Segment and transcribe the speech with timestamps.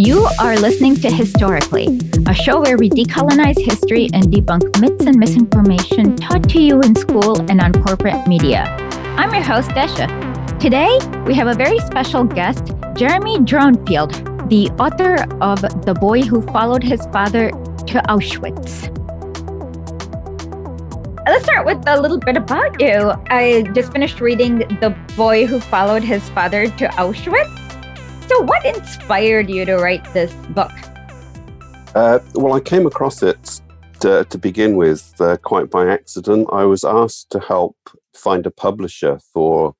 [0.00, 1.98] You are listening to Historically,
[2.28, 6.94] a show where we decolonize history and debunk myths and misinformation taught to you in
[6.94, 8.62] school and on corporate media.
[9.16, 10.06] I'm your host, Desha.
[10.60, 16.42] Today, we have a very special guest, Jeremy Dronfield, the author of The Boy Who
[16.42, 18.94] Followed His Father to Auschwitz.
[21.26, 23.14] Let's start with a little bit about you.
[23.30, 27.67] I just finished reading The Boy Who Followed His Father to Auschwitz.
[28.28, 30.72] So, what inspired you to write this book?
[31.94, 33.62] Uh, well, I came across it
[34.00, 36.46] to, to begin with uh, quite by accident.
[36.52, 37.76] I was asked to help
[38.14, 39.74] find a publisher for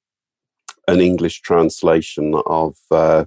[0.87, 3.27] an English translation of uh,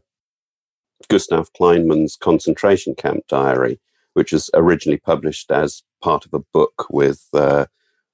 [1.08, 3.80] Gustav Kleinmann's concentration camp diary,
[4.14, 7.68] which was originally published as part of a book with uh,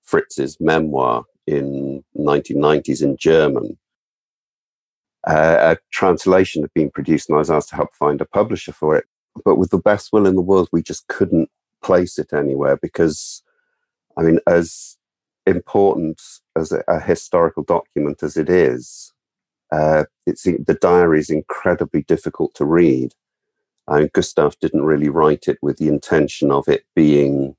[0.04, 3.78] Fritz's memoir in 1990s in German.
[5.28, 8.72] Uh, a translation had been produced, and I was asked to help find a publisher
[8.72, 9.06] for it.
[9.44, 11.50] But with the best will in the world, we just couldn't
[11.84, 13.44] place it anywhere because,
[14.18, 14.98] I mean, as
[15.46, 16.22] important
[16.56, 19.14] as a, a historical document as it is,
[19.72, 23.14] uh, it's the diary is incredibly difficult to read.
[23.88, 27.56] And Gustav didn't really write it with the intention of it being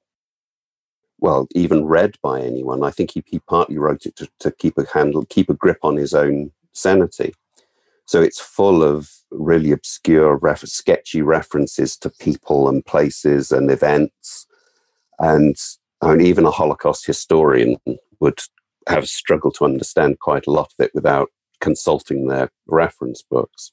[1.21, 2.83] well, even read by anyone.
[2.83, 5.79] I think he, he partly wrote it to, to keep a handle, keep a grip
[5.83, 7.35] on his own sanity.
[8.09, 14.47] So it's full of really obscure, ref- sketchy references to people and places and events.
[15.19, 15.55] And
[16.01, 17.77] I mean, even a Holocaust historian
[18.21, 18.41] would
[18.89, 21.29] have struggled to understand quite a lot of it without
[21.61, 23.73] consulting their reference books.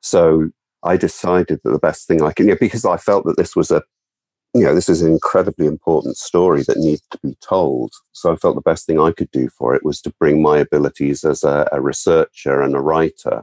[0.00, 0.50] So
[0.84, 3.82] I decided that the best thing I can, because I felt that this was a
[4.56, 7.92] you know, this is an incredibly important story that needs to be told.
[8.12, 10.58] So I felt the best thing I could do for it was to bring my
[10.58, 13.42] abilities as a, a researcher and a writer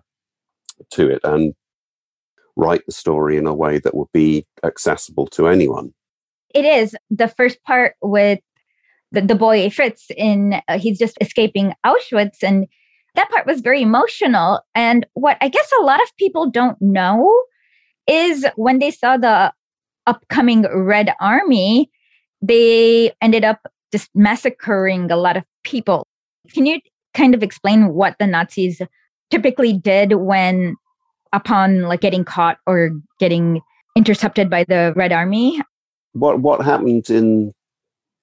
[0.91, 1.53] to it and
[2.55, 5.93] write the story in a way that would be accessible to anyone.
[6.53, 8.39] It is the first part with
[9.11, 12.67] the, the boy Fritz in uh, he's just escaping Auschwitz and
[13.15, 17.31] that part was very emotional and what I guess a lot of people don't know
[18.07, 19.53] is when they saw the
[20.07, 21.89] upcoming Red Army,
[22.41, 23.59] they ended up
[23.91, 26.07] just massacring a lot of people.
[26.53, 26.79] Can you
[27.13, 28.81] kind of explain what the Nazis
[29.29, 30.75] typically did when
[31.33, 33.61] upon like getting caught or getting
[33.95, 35.61] intercepted by the Red Army?
[36.13, 37.53] What what happened in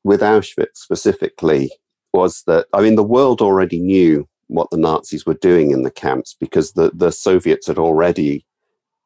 [0.05, 1.71] with Auschwitz specifically
[2.13, 5.91] was that I mean the world already knew what the Nazis were doing in the
[5.91, 8.45] camps because the, the Soviets had already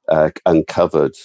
[0.08, 1.16] uh, uncovered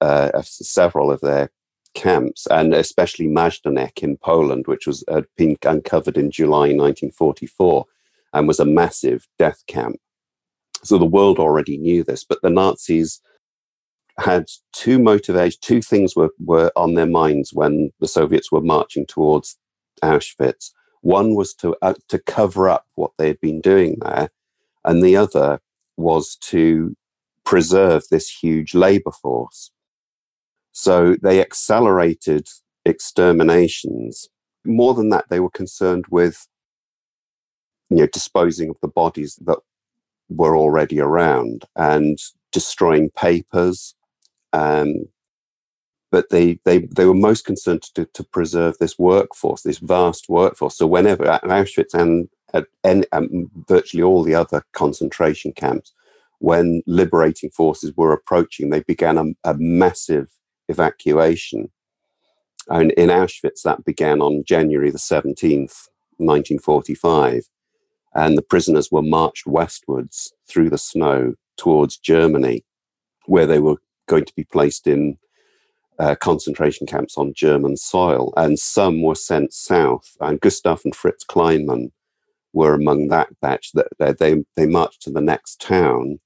[0.00, 1.50] uh, several of their
[1.94, 7.84] camps, and especially Majdanek in Poland, which was had been uncovered in July 1944
[8.32, 9.96] and was a massive death camp.
[10.84, 13.20] So the world already knew this, but the Nazis
[14.18, 19.06] had two motivations, two things were, were on their minds when the Soviets were marching
[19.06, 19.58] towards
[20.02, 20.72] Auschwitz.
[21.02, 24.30] One was to uh, to cover up what they had been doing there,
[24.84, 25.60] and the other
[25.96, 26.96] was to
[27.44, 29.70] preserve this huge labor force.
[30.72, 32.48] So they accelerated
[32.84, 34.28] exterminations.
[34.64, 36.48] More than that, they were concerned with
[37.90, 39.58] you know, disposing of the bodies that
[40.28, 42.18] were already around and
[42.52, 43.94] destroying papers.
[44.52, 45.06] Um,
[46.10, 50.76] but they, they, they were most concerned to, to preserve this workforce, this vast workforce.
[50.76, 55.92] So whenever Auschwitz and, um, virtually all the other concentration camps,
[56.38, 60.28] when liberating forces were approaching, they began a, a massive
[60.68, 61.70] evacuation.
[62.68, 65.88] And in Auschwitz, that began on January the 17th,
[66.18, 67.48] 1945.
[68.16, 72.64] And the prisoners were marched westwards through the snow towards Germany,
[73.26, 73.76] where they were
[74.08, 75.18] going to be placed in
[75.98, 78.32] uh, concentration camps on German soil.
[78.34, 80.16] And some were sent south.
[80.20, 81.92] And Gustav and Fritz Kleinmann
[82.54, 83.72] were among that batch.
[83.72, 86.18] That they, they marched to the next town,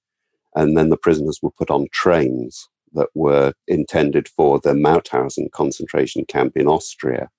[0.55, 6.25] and then the prisoners were put on trains that were intended for the Mauthausen concentration
[6.25, 7.31] camp in Austria.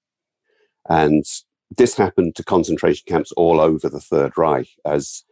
[0.90, 1.24] And
[1.78, 5.24] this happened to concentration camps all over the Third Reich as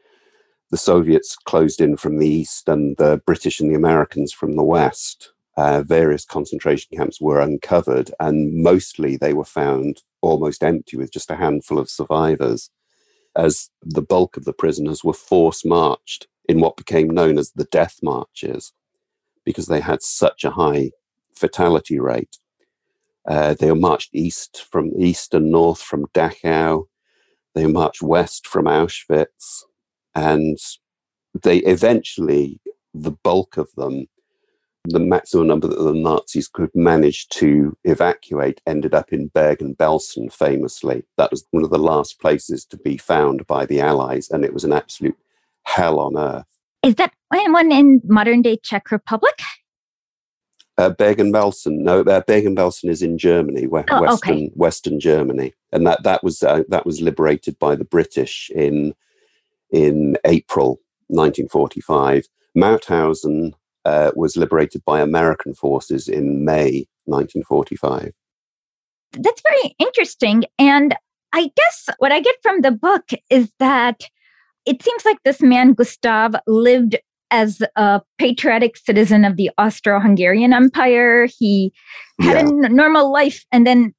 [0.72, 4.64] the Soviets closed in from the east and the British and the Americans from the
[4.64, 5.34] west.
[5.58, 11.30] Uh, various concentration camps were uncovered, and mostly they were found almost empty with just
[11.30, 12.70] a handful of survivors,
[13.36, 17.66] as the bulk of the prisoners were force marched in what became known as the
[17.66, 18.72] death marches
[19.44, 20.92] because they had such a high
[21.36, 22.38] fatality rate.
[23.30, 26.86] Uh, they were marched east from east and north from Dachau.
[27.54, 29.64] They marched west from Auschwitz,
[30.16, 30.58] and
[31.44, 32.60] they eventually,
[32.94, 34.08] the bulk of them,
[34.86, 41.04] the maximum number that the Nazis could manage to evacuate ended up in Bergen-Belsen, famously.
[41.18, 44.54] That was one of the last places to be found by the Allies, and it
[44.54, 45.18] was an absolute
[45.64, 46.46] hell on earth.
[46.82, 49.40] Is that one in modern day Czech Republic?
[50.80, 54.52] Uh, Bergen-Belsen, no, uh, Bergen-Belsen is in Germany, we- Oh, western okay.
[54.56, 58.94] Western Germany, and that that was uh, that was liberated by the British in
[59.72, 62.28] in April 1945.
[62.56, 63.54] Mauthausen
[63.84, 68.14] uh, was liberated by American forces in May 1945.
[69.14, 70.46] That's very interesting.
[70.58, 70.96] And
[71.34, 74.08] I guess what I get from the book is that
[74.66, 76.96] it seems like this man, Gustav, lived
[77.32, 81.28] as a patriotic citizen of the Austro Hungarian Empire.
[81.38, 81.72] He
[82.22, 82.42] had Yeah.
[82.42, 83.94] a n- normal life and then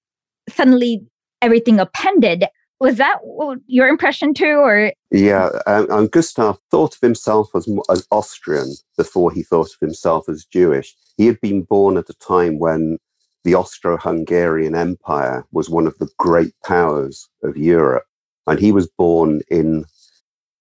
[0.48, 1.02] suddenly
[1.42, 2.46] everything appended.
[2.80, 3.18] Was that
[3.66, 4.56] your impression too?
[4.58, 9.80] Or Yeah, um, and Gustav thought of himself as, as Austrian before he thought of
[9.80, 10.94] himself as Jewish.
[11.16, 12.98] He had been born at a time when
[13.44, 18.04] the Austro Hungarian Empire was one of the great powers of Europe.
[18.46, 19.84] And he was born in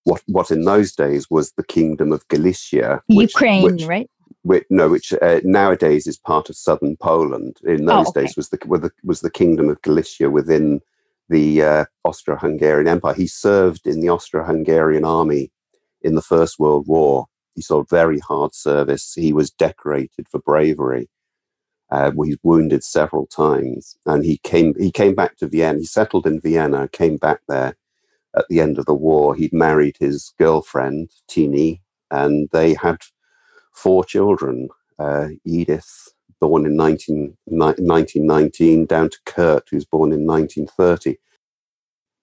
[0.04, 3.02] what, what in those days was the Kingdom of Galicia.
[3.08, 4.10] which- Ukraine, which- right?
[4.44, 7.58] which, no, which uh, nowadays is part of southern Poland.
[7.66, 8.22] In those Oh, okay.
[8.22, 10.80] days, was the, was the was the kingdom of Galicia within
[11.28, 13.14] the uh, Austro-Hungarian Empire.
[13.14, 15.52] He served in the Austro-Hungarian army
[16.02, 17.26] in the First World War.
[17.54, 19.14] He saw very hard service.
[19.14, 21.10] He was decorated for bravery.
[21.92, 24.74] Uh, he was wounded several times, and he came.
[24.80, 25.80] He came back to Vienna.
[25.80, 26.88] He settled in Vienna.
[26.88, 27.76] Came back there
[28.38, 29.36] at the end of the war.
[29.36, 31.82] He'd married his girlfriend Tini,
[32.12, 32.98] and they had
[33.74, 34.70] four children.
[35.00, 36.10] Uh, Edith,
[36.42, 41.18] born in 19, ni- 1919, down to Kurt, who's born in 1930.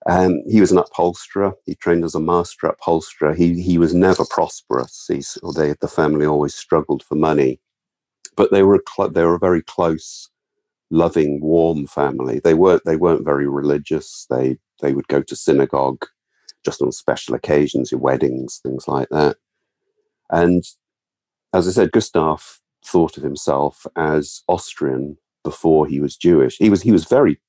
[0.08, 1.55] Um, he was an upholsterer.
[1.67, 3.35] He trained as a master upholsterer.
[3.35, 5.06] He he was never prosperous.
[5.09, 7.61] He's, they, the family always struggled for money,
[8.37, 10.31] but they were a clo- they were very close,
[10.91, 12.41] loving, warm family.
[12.43, 14.27] They weren't they weren't very religious.
[14.31, 16.06] They they would go to synagogue
[16.65, 19.37] just on special occasions, your weddings, things like that.
[20.31, 20.65] And
[21.53, 26.56] as I said, Gustav thought of himself as Austrian before he was Jewish.
[26.59, 27.41] He was he was very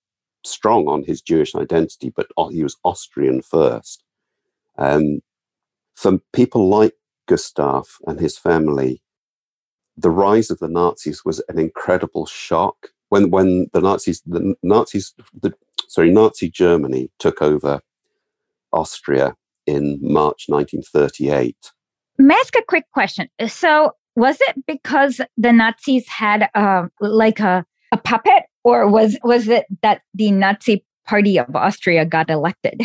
[0.45, 4.03] strong on his Jewish identity, but he was Austrian first.
[4.77, 5.21] Um,
[5.95, 6.93] for people like
[7.27, 9.01] Gustav and his family,
[9.97, 12.91] the rise of the Nazis was an incredible shock.
[13.09, 15.53] When when the Nazis the Nazis the
[15.87, 17.81] sorry Nazi Germany took over
[18.73, 21.55] Austria in March 1938.
[22.19, 23.27] May I ask a quick question?
[23.47, 29.47] So, was it because the Nazis had uh, like a, a puppet, or was was
[29.47, 32.81] it that the Nazi Party of Austria got elected?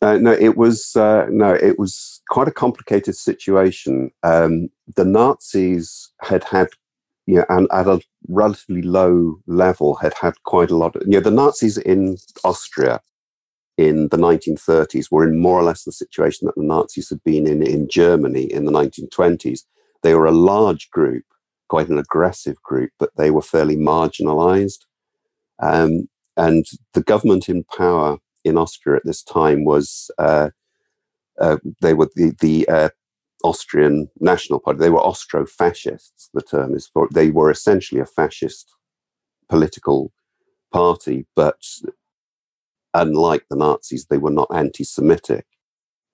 [0.00, 4.10] Uh, no, it was uh, no, it was quite a complicated situation.
[4.22, 6.68] Um, the Nazis had had,
[7.28, 10.96] you know, and at a relatively low level, had had quite a lot.
[10.96, 13.02] Of, you know, the Nazis in Austria
[13.76, 17.46] in the 1930s were in more or less the situation that the Nazis had been
[17.46, 19.60] in in Germany in the 1920s.
[20.02, 21.24] They were a large group,
[21.68, 24.86] quite an aggressive group, but they were fairly marginalized.
[25.58, 26.08] Um,
[26.38, 26.64] and
[26.94, 30.48] the government in power in Austria at this time was uh,
[31.38, 32.88] uh, they were the, the uh,
[33.44, 34.78] Austrian National Party.
[34.78, 36.30] They were Austro-fascists.
[36.34, 37.08] The term is for.
[37.12, 38.74] They were essentially a fascist
[39.48, 40.12] political
[40.72, 41.62] party, but
[42.94, 45.46] unlike the Nazis, they were not anti-Semitic.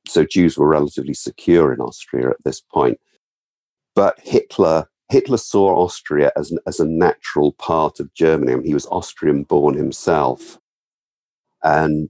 [0.07, 3.01] So Jews were relatively secure in Austria at this point.
[3.95, 8.53] But Hitler Hitler saw Austria as, an, as a natural part of Germany.
[8.53, 10.59] I mean, he was Austrian born himself.
[11.63, 12.09] And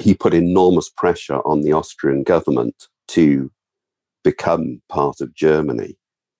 [0.00, 3.50] he put enormous pressure on the Austrian government to
[4.22, 5.96] become part of Germany.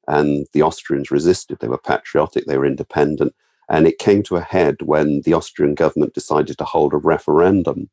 [0.08, 1.58] And the Austrians resisted.
[1.60, 3.34] They were patriotic, they were independent.
[3.68, 7.88] And it came to a head when the Austrian government decided to hold a referendum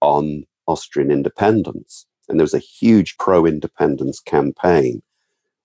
[0.00, 2.06] on Austrian independence.
[2.28, 5.02] And there was a huge pro independence campaign,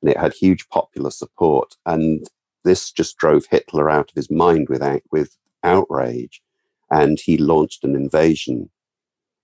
[0.01, 1.75] and it had huge popular support.
[1.85, 2.27] And
[2.63, 6.41] this just drove Hitler out of his mind with, with outrage.
[6.91, 8.69] And he launched an invasion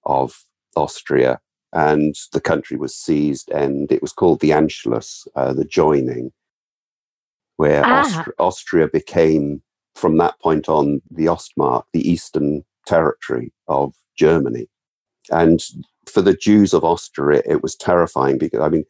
[0.06, 1.40] of Austria,
[1.76, 6.32] and the country was seized, and it was called the Anschluss, uh, the joining,
[7.58, 8.04] where Ah.
[8.04, 9.62] Austri- Austria became,
[9.94, 14.68] from that point on, the Ostmark, the eastern territory of Germany.
[15.32, 15.62] And
[16.08, 18.86] for the Jews of Austria, it was terrifying because, I mean,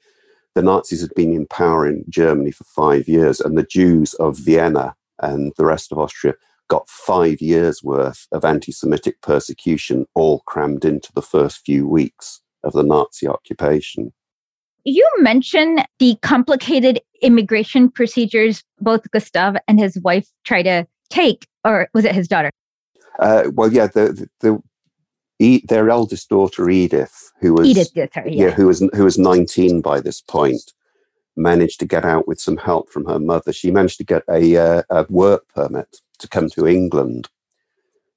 [0.53, 4.37] the Nazis had been in power in Germany for five years, and the Jews of
[4.37, 6.35] Vienna and the rest of Austria
[6.67, 12.41] got five years worth of anti Semitic persecution all crammed into the first few weeks
[12.65, 14.12] of the Nazi occupation.
[14.84, 21.89] you mentioned the complicated immigration procedures both Gustav and his wife try to take, or
[21.93, 22.51] was it his daughter?
[23.19, 24.62] Uh, well, yeah, the, the,
[25.39, 28.45] the, their eldest daughter Edith, who was Edith, sorry, yeah.
[28.45, 30.74] yeah, who was who was nineteen by this point,
[31.36, 33.51] managed to get out with some help from her mother.
[33.53, 37.29] She managed to get a, uh, a work permit to come to England,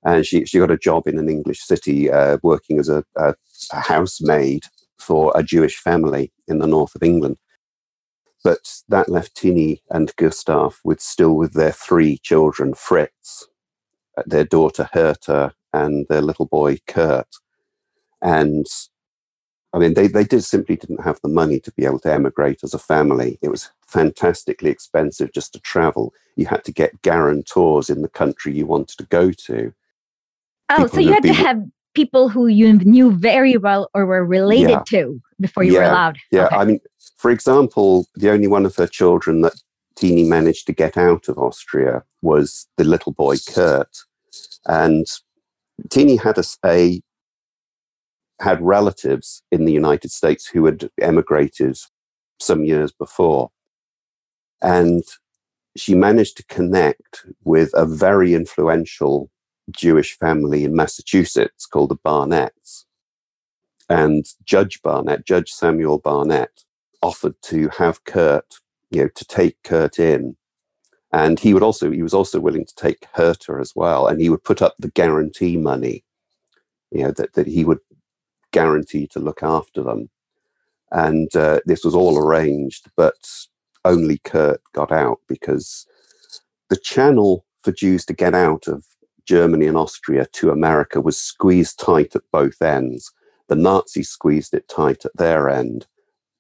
[0.09, 3.35] and she she got a job in an English city uh, working as a, a,
[3.73, 4.63] a housemaid
[4.99, 7.37] for a Jewish family in the north of England.
[8.43, 13.49] But that left Tini and Gustav with still with their three children, Fritz,
[14.17, 17.29] uh, their daughter Herta, and their little boy Kurt.
[18.23, 18.67] And
[19.75, 22.61] I mean, they, they did simply didn't have the money to be able to emigrate
[22.63, 23.39] as a family.
[23.43, 26.15] It was fantastically expensive just to travel.
[26.37, 29.75] You had to get guarantors in the country you wanted to go to.
[30.71, 31.63] Oh, so you had to have
[31.95, 34.83] people who you knew very well or were related yeah.
[34.87, 35.79] to before you yeah.
[35.79, 36.19] were allowed.
[36.31, 36.57] Yeah, okay.
[36.57, 36.81] I mean,
[37.17, 39.55] for example, the only one of her children that
[39.97, 43.97] Tini managed to get out of Austria was the little boy Kurt,
[44.67, 45.07] and
[45.91, 47.01] Tini had a, a
[48.41, 51.77] had relatives in the United States who had emigrated
[52.39, 53.51] some years before,
[54.63, 55.03] and
[55.77, 59.31] she managed to connect with a very influential
[59.71, 62.85] Jewish family in Massachusetts called the Barnetts.
[63.89, 66.65] And Judge Barnett, Judge Samuel Barnett,
[67.03, 68.57] offered to have Kurt,
[68.91, 70.37] you know, to take Kurt in.
[71.13, 74.07] And he would also, he was also willing to take Herta as well.
[74.07, 76.05] And he would put up the guarantee money,
[76.91, 77.79] you know, that, that he would
[78.53, 80.11] guarantee to look after them.
[80.91, 83.29] And uh, this was all arranged, but
[83.85, 85.87] only Kurt got out because
[86.69, 88.85] the channel for Jews to get out of
[89.29, 93.13] Germany and Austria to America was squeezed tight at both ends.
[93.49, 95.87] The Nazis squeezed it tight at their end.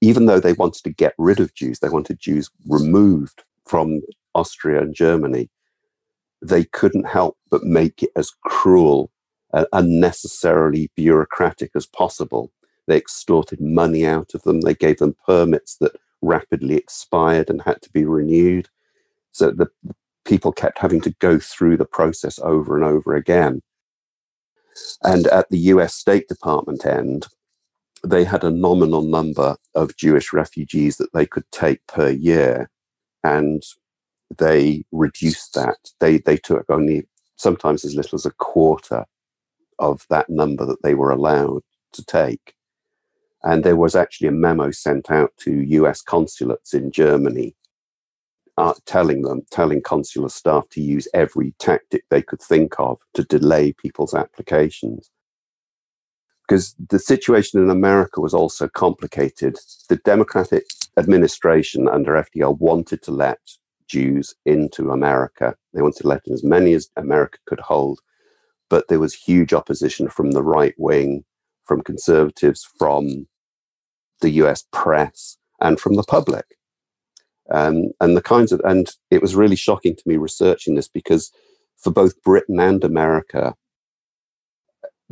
[0.00, 4.00] Even though they wanted to get rid of Jews, they wanted Jews removed from
[4.34, 5.50] Austria and Germany,
[6.40, 9.10] they couldn't help but make it as cruel
[9.52, 12.50] and unnecessarily bureaucratic as possible.
[12.86, 14.62] They extorted money out of them.
[14.62, 18.70] They gave them permits that rapidly expired and had to be renewed.
[19.32, 19.68] So the
[20.28, 23.62] people kept having to go through the process over and over again.
[25.02, 27.26] And at the US State Department end,
[28.06, 32.70] they had a nominal number of Jewish refugees that they could take per year.
[33.24, 33.62] And
[34.36, 35.78] they reduced that.
[35.98, 39.06] They, they took only sometimes as little as a quarter
[39.78, 42.54] of that number that they were allowed to take.
[43.42, 47.54] And there was actually a memo sent out to US consulates in Germany
[48.58, 53.22] uh, telling them, telling consular staff to use every tactic they could think of to
[53.22, 55.10] delay people's applications.
[56.46, 59.56] Because the situation in America was also complicated.
[59.88, 60.64] The Democratic
[60.98, 63.38] administration under FDR wanted to let
[63.86, 65.54] Jews into America.
[65.72, 68.00] They wanted to let in as many as America could hold.
[68.68, 71.24] But there was huge opposition from the right wing,
[71.64, 73.28] from conservatives, from
[74.20, 76.57] the US press, and from the public.
[77.50, 81.32] Um, and the kinds of, and it was really shocking to me researching this because
[81.76, 83.54] for both Britain and America,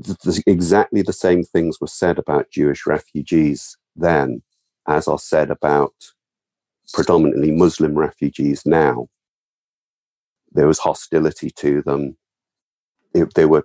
[0.05, 4.43] th- th- exactly the same things were said about Jewish refugees then
[4.89, 5.95] as are said about
[6.93, 9.09] predominantly Muslim refugees now.
[10.53, 12.17] There was hostility to them.
[13.15, 13.65] It, there were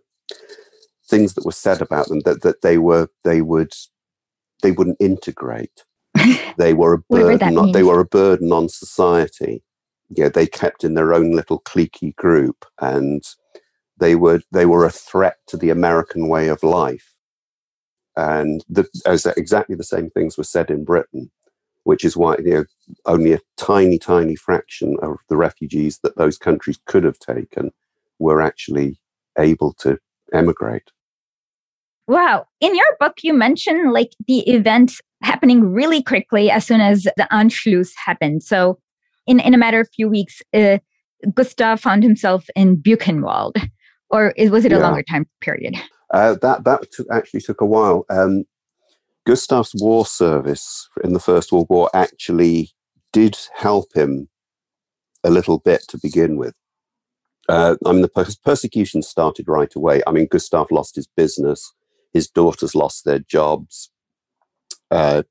[1.07, 3.73] things that were said about them that, that they were they would
[4.63, 5.83] they wouldn't integrate
[6.57, 7.57] they were a burden.
[7.57, 9.63] On, they were a burden on society.
[10.09, 13.23] Yeah, they kept in their own little cliquey group, and
[13.97, 17.13] they were they were a threat to the American way of life.
[18.17, 21.31] And the, as exactly the same things were said in Britain,
[21.83, 22.65] which is why you know
[23.05, 27.71] only a tiny, tiny fraction of the refugees that those countries could have taken
[28.19, 28.99] were actually
[29.37, 29.97] able to
[30.33, 30.91] emigrate.
[32.07, 32.47] Wow.
[32.59, 37.27] In your book, you mentioned like the event happening really quickly as soon as the
[37.31, 38.43] Anschluss happened.
[38.43, 38.79] So,
[39.27, 40.79] in, in a matter of few weeks, uh,
[41.33, 43.53] Gustav found himself in Buchenwald,
[44.09, 44.81] or was it a yeah.
[44.81, 45.75] longer time period?
[46.11, 48.05] Uh, that that actually took a while.
[48.09, 48.45] Um,
[49.25, 52.71] Gustav's war service in the First World War actually
[53.13, 54.29] did help him
[55.23, 56.55] a little bit to begin with.
[57.47, 60.01] Uh, I mean, the per- persecution started right away.
[60.07, 61.71] I mean, Gustav lost his business,
[62.13, 63.91] his daughters lost their jobs,
[64.91, 65.23] uh,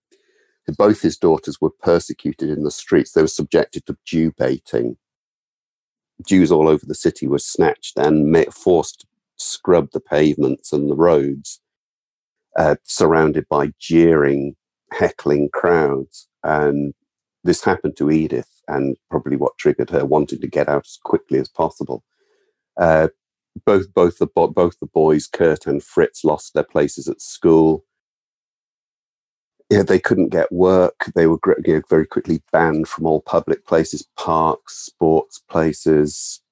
[0.76, 3.12] both his daughters were persecuted in the streets.
[3.12, 4.96] They were subjected to Jew baiting.
[6.26, 10.94] Jews all over the city were snatched and forced to scrub the pavements and the
[10.94, 11.60] roads,
[12.58, 14.54] uh, surrounded by jeering
[14.92, 16.28] heckling crowds.
[16.42, 16.94] And
[17.42, 21.38] this happened to Edith, and probably what triggered her wanting to get out as quickly
[21.38, 22.04] as possible.
[22.76, 23.08] Uh,
[23.66, 27.84] both both the both the boys, Kurt and Fritz, lost their places at school.
[29.70, 31.06] Yeah, they couldn't get work.
[31.14, 36.42] They were you know, very quickly banned from all public places, parks, sports places,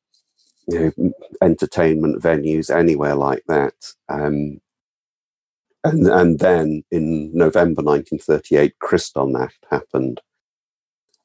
[0.68, 3.74] you know, entertainment venues, anywhere like that.
[4.08, 4.60] Um,
[5.84, 10.20] and and then in November 1938, Kristallnacht happened.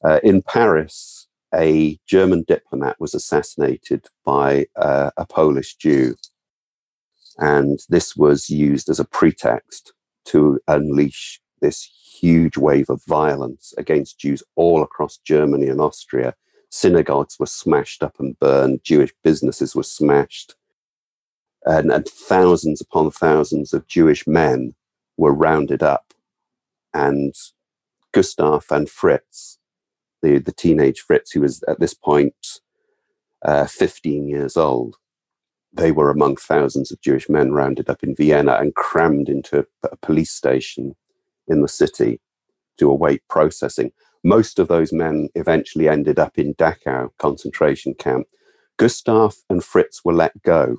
[0.03, 6.15] Uh, in Paris, a German diplomat was assassinated by uh, a Polish Jew.
[7.38, 9.93] And this was used as a pretext
[10.25, 11.89] to unleash this
[12.20, 16.36] huge wave of violence against Jews all across Germany and Austria.
[16.70, 20.55] Synagogues were smashed up and burned, Jewish businesses were smashed,
[21.65, 24.75] and, and thousands upon thousands of Jewish men
[25.17, 26.13] were rounded up.
[26.93, 27.34] And
[28.12, 29.58] Gustav and Fritz
[30.24, 32.62] the, the teenage Fritz, who was at this point
[33.43, 34.96] uh, 15 years old.
[35.72, 39.65] They were among thousands of Jewish men rounded up in Vienna and crammed into a,
[39.91, 40.96] a police station
[41.47, 42.19] in the city
[42.77, 43.91] to await processing.
[44.23, 48.27] Most of those men eventually ended up in Dachau concentration camp.
[48.77, 50.77] Gustav and Fritz were let go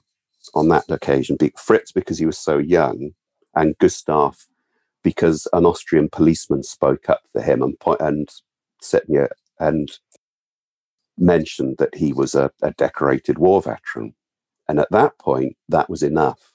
[0.55, 1.37] on that occasion.
[1.57, 3.11] Fritz because he was so young,
[3.55, 4.47] and Gustav
[5.03, 8.29] because an Austrian policeman spoke up for him and, and
[9.61, 9.91] and
[11.17, 14.15] mentioned that he was a, a decorated war veteran.
[14.69, 16.53] And at that point, that was enough.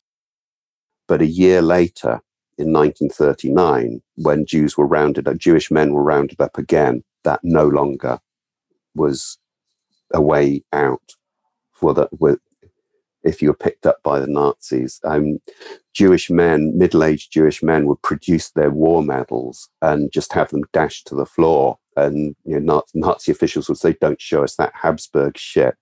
[1.07, 2.21] But a year later,
[2.59, 7.67] in 1939, when Jews were rounded up, Jewish men were rounded up again, that no
[7.67, 8.19] longer
[8.95, 9.37] was
[10.13, 11.15] a way out
[11.71, 12.39] for the, with,
[13.23, 14.99] if you were picked up by the Nazis.
[15.03, 15.39] Um,
[15.93, 20.63] Jewish men, middle aged Jewish men, would produce their war medals and just have them
[20.73, 24.73] dashed to the floor and you know, Nazi officials would say, "Don't show us that
[24.73, 25.75] Habsburg shit."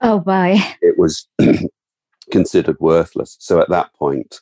[0.00, 0.58] Oh, bye.
[0.80, 1.28] It was
[2.30, 3.36] considered worthless.
[3.38, 4.40] So at that point,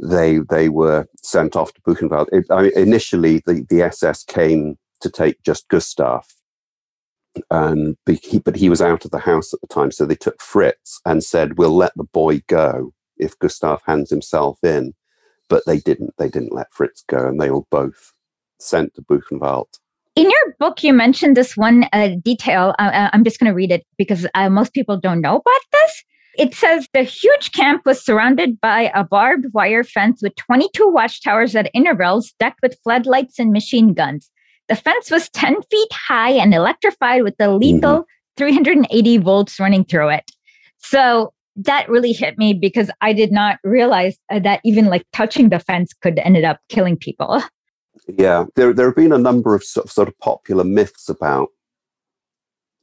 [0.00, 2.28] they they were sent off to Buchenwald.
[2.32, 6.26] It, I initially, the, the SS came to take just Gustav,
[7.50, 10.40] and he, but he was out of the house at the time, so they took
[10.40, 14.94] Fritz and said, "We'll let the boy go if Gustav hands himself in."
[15.48, 16.14] But they didn't.
[16.18, 18.12] They didn't let Fritz go, and they were both
[18.58, 19.78] sent to Buchenwald.
[20.16, 22.74] In your book, you mentioned this one uh, detail.
[22.78, 25.62] Uh, uh I'm just going to read it because uh, most people don't know about
[25.72, 26.04] this.
[26.36, 31.54] It says the huge camp was surrounded by a barbed wire fence with 22 watchtowers
[31.54, 34.30] at intervals decked with floodlights and machine guns.
[34.68, 38.36] The fence was 10 feet high and electrified with the lethal mm-hmm.
[38.36, 40.30] 380 volts running through it.
[40.78, 45.50] So that really hit me because I did not realize uh, that even like touching
[45.50, 47.42] the fence could ended up killing people.
[48.06, 51.48] Yeah, there there have been a number of sort of, sort of popular myths about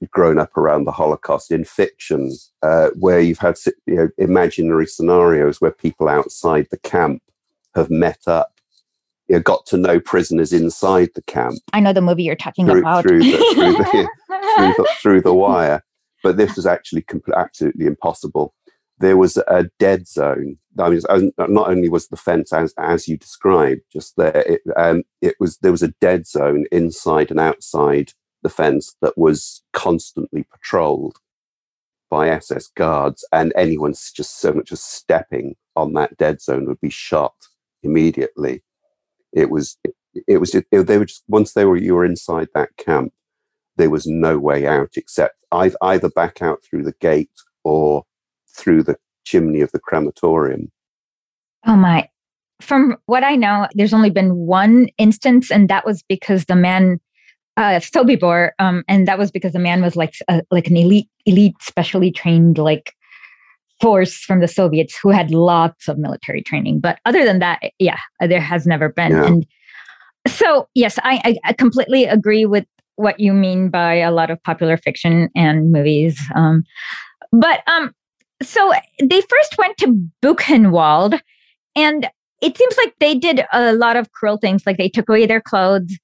[0.09, 2.31] grown up around the Holocaust in fiction,
[2.63, 7.21] uh, where you've had you know, imaginary scenarios where people outside the camp
[7.75, 8.59] have met up,
[9.27, 11.59] you know, got to know prisoners inside the camp.
[11.73, 13.83] I know the movie you're talking through, about through the, through, the,
[14.57, 15.83] through, the, through the wire,
[16.23, 18.53] but this was actually compl- absolutely impossible
[19.01, 20.57] there was a dead zone.
[20.79, 21.01] I mean,
[21.37, 25.57] not only was the fence as as you described just there, it, um, it was
[25.57, 31.17] there was a dead zone inside and outside the fence that was constantly patrolled
[32.09, 36.81] by SS guards, and anyone just so much as stepping on that dead zone would
[36.81, 37.33] be shot
[37.83, 38.63] immediately.
[39.33, 39.95] It was it,
[40.27, 43.13] it was it, they were just once they were you were inside that camp,
[43.77, 47.31] there was no way out except either back out through the gate
[47.63, 48.03] or
[48.55, 50.71] through the chimney of the crematorium.
[51.65, 52.09] Oh my.
[52.61, 56.99] From what I know, there's only been one instance, and that was because the man,
[57.61, 61.09] uh, Sobibor, um, and that was because the man was like a, like an elite,
[61.25, 62.93] elite, specially trained like
[63.79, 66.79] force from the Soviets who had lots of military training.
[66.79, 69.11] But other than that, yeah, there has never been.
[69.11, 69.25] Yeah.
[69.25, 69.45] And
[70.27, 74.41] so, yes, I, I, I completely agree with what you mean by a lot of
[74.43, 76.19] popular fiction and movies.
[76.35, 76.63] Um,
[77.31, 77.91] but um,
[78.41, 81.19] so they first went to Buchenwald,
[81.75, 82.07] and
[82.41, 84.63] it seems like they did a lot of cruel things.
[84.65, 85.97] Like they took away their clothes,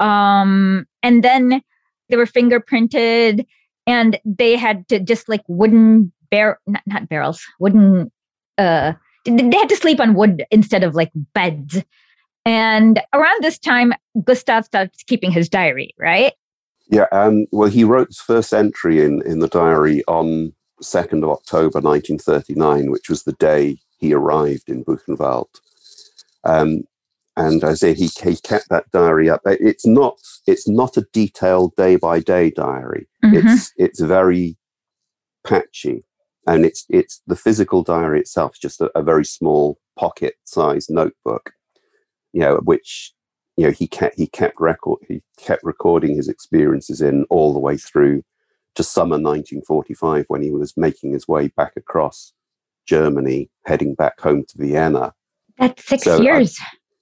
[0.00, 1.62] um, and then
[2.08, 3.46] they were fingerprinted,
[3.86, 8.10] and they had to just like wooden bear, not, not barrels, wooden.
[8.56, 8.92] Uh,
[9.24, 11.82] they had to sleep on wood instead of like beds.
[12.44, 13.92] And around this time,
[14.24, 16.32] Gustav starts keeping his diary, right?
[16.90, 17.06] Yeah.
[17.12, 21.80] Um, well, he wrote his first entry in in the diary on 2nd of October
[21.80, 25.48] 1939, which was the day he arrived in Buchenwald.
[26.44, 26.84] Um,
[27.38, 29.42] and I say he, he kept that diary up.
[29.44, 33.08] It's not it's not a detailed day by day diary.
[33.24, 33.48] Mm-hmm.
[33.48, 34.56] It's it's very
[35.46, 36.04] patchy,
[36.46, 40.90] and it's it's the physical diary itself is just a, a very small pocket sized
[40.90, 41.52] notebook,
[42.32, 43.12] you know, which
[43.56, 47.60] you know he kept he kept record he kept recording his experiences in all the
[47.60, 48.22] way through
[48.74, 52.32] to summer 1945 when he was making his way back across
[52.86, 55.14] Germany, heading back home to Vienna.
[55.58, 56.58] That's six so, years.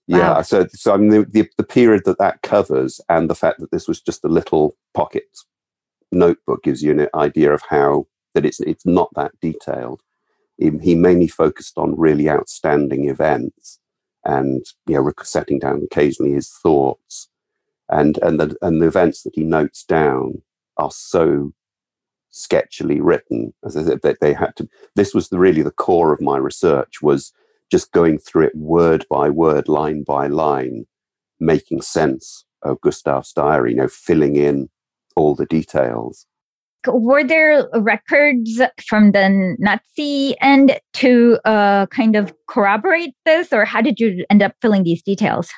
[0.07, 0.43] Yeah, wow.
[0.43, 3.71] so so I mean the, the, the period that that covers, and the fact that
[3.71, 5.25] this was just a little pocket
[6.13, 10.03] notebook gives you an idea of how that it's it's not that detailed.
[10.59, 13.79] He, mainly focused on really outstanding events,
[14.25, 17.29] and you know, setting down occasionally his thoughts,
[17.89, 20.43] and and the and the events that he notes down
[20.77, 21.53] are so
[22.33, 26.13] sketchily written as I said, that they had to this was the, really the core
[26.13, 27.33] of my research was
[27.71, 30.85] just going through it word by word line by line
[31.41, 34.69] making sense of gustav's diary you know filling in
[35.17, 36.27] all the details
[36.89, 43.81] were there records from the Nazi end to uh, kind of corroborate this, or how
[43.81, 45.51] did you end up filling these details?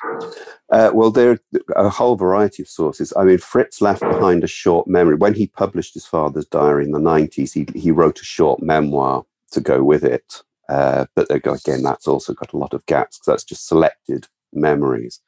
[0.71, 1.39] Uh, well, there
[1.75, 3.13] are a whole variety of sources.
[3.15, 5.15] I mean, Fritz left behind a short memory.
[5.15, 9.25] When he published his father's diary in the 90s, he, he wrote a short memoir
[9.51, 10.43] to go with it.
[10.69, 15.19] Uh, but again, that's also got a lot of gaps because that's just selected memories.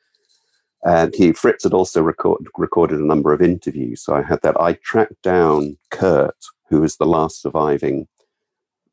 [0.84, 4.04] And he, Fritz had also record, recorded a number of interviews.
[4.04, 4.60] So I had that.
[4.60, 6.36] I tracked down Kurt,
[6.69, 8.08] who was the last surviving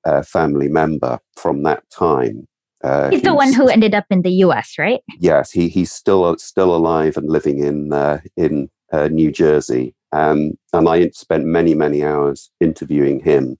[0.05, 2.47] uh, family member from that time.
[2.83, 5.01] Uh, he's the one who ended up in the U.S., right?
[5.19, 9.95] Yes, he he's still still alive and living in uh, in uh, New Jersey.
[10.13, 13.57] Um, and I spent many many hours interviewing him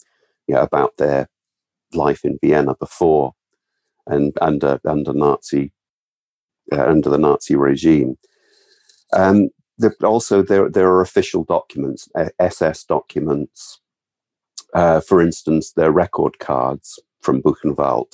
[0.47, 1.29] you know, about their
[1.93, 3.33] life in Vienna before
[4.07, 5.73] and under under Nazi
[6.73, 8.17] uh, under the Nazi regime.
[9.13, 9.49] Um,
[10.03, 13.81] also, there there are official documents, SS documents.
[14.75, 18.13] Uh, for instance, their record cards from Buchenwald,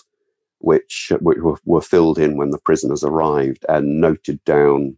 [0.58, 4.96] which, which were, were, filled in when the prisoners arrived and noted down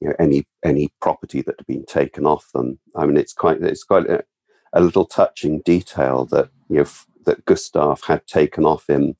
[0.00, 2.78] you know, any any property that had been taken off them.
[2.96, 4.24] I mean, it's quite it's quite a,
[4.72, 6.86] a little touching detail that you know
[7.24, 9.16] that Gustav had taken off him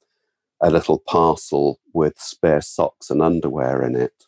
[0.60, 4.24] a little parcel with spare socks and underwear in it,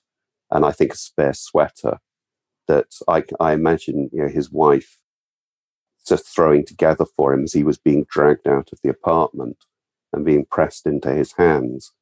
[0.50, 1.98] and I think a spare sweater
[2.66, 4.98] that I, I imagine you know, his wife
[6.06, 9.64] just throwing together for him as he was being dragged out of the apartment
[10.12, 11.92] and being pressed into his hands.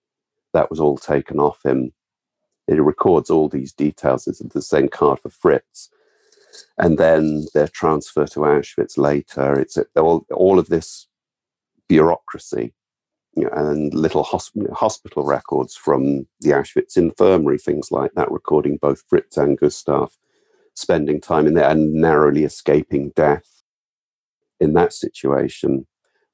[0.53, 1.93] That was all taken off him.
[2.69, 4.27] It records all these details.
[4.27, 5.89] It's the same card for Fritz.
[6.79, 9.59] And then their transfer to Auschwitz later.
[9.59, 11.07] It's all, all of this
[11.93, 12.73] bureaucracy
[13.37, 18.79] you know, and little hosp- hospital records from the Auschwitz infirmary, things like that, recording
[18.81, 20.17] both Fritz and Gustav
[20.75, 23.63] spending time in there and narrowly escaping death
[24.59, 25.87] in that situation.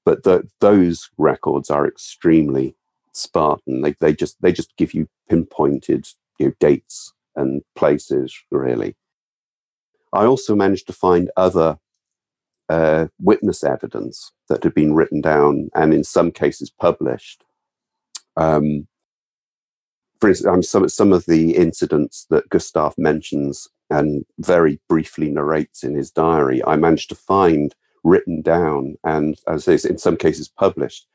[0.04, 2.76] But the, those records are extremely
[3.12, 3.82] Spartan.
[3.82, 6.06] They, they just they just give you pinpointed
[6.38, 8.96] you know, dates and places, really.
[10.12, 11.78] I also managed to find other
[12.68, 17.44] uh, witness evidence that had been written down and in some cases published.
[18.36, 18.86] Um,
[20.20, 25.82] for instance, um, some, some of the incidents that Gustav mentions and very briefly narrates
[25.82, 30.48] in his diary, I managed to find written down and, as is in some cases
[30.48, 31.06] published,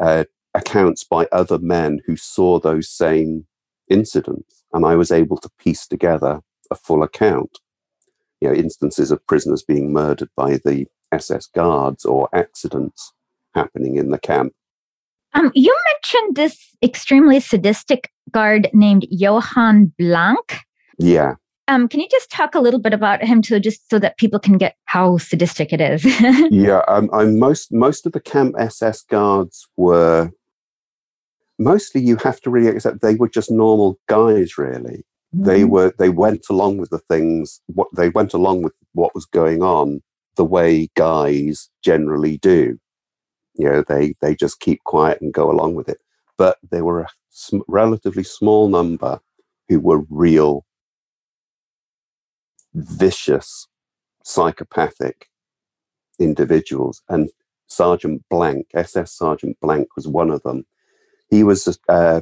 [0.00, 0.24] uh,
[0.54, 3.46] accounts by other men who saw those same
[3.88, 4.64] incidents.
[4.72, 7.58] And I was able to piece together a full account
[8.42, 13.12] you know, instances of prisoners being murdered by the SS guards or accidents
[13.54, 14.52] happening in the camp.
[15.34, 20.58] Um, you mentioned this extremely sadistic guard named Johann Blank.
[20.98, 21.34] Yeah.
[21.68, 24.40] Um, can you just talk a little bit about him too, just so that people
[24.40, 26.04] can get how sadistic it is?
[26.50, 30.30] yeah, um, I'm most most of the camp SS guards were
[31.60, 35.04] mostly you have to really accept they were just normal guys, really.
[35.32, 35.70] They mm-hmm.
[35.70, 39.62] were they went along with the things what they went along with what was going
[39.62, 40.02] on
[40.36, 42.78] the way guys generally do.
[43.54, 45.98] You know, they they just keep quiet and go along with it.
[46.36, 49.20] But there were a sm- relatively small number
[49.68, 50.66] who were real
[52.74, 53.68] vicious
[54.24, 55.28] psychopathic
[56.18, 57.30] individuals and
[57.72, 60.66] Sergeant Blank, SS Sergeant Blank was one of them.
[61.30, 62.20] He was uh,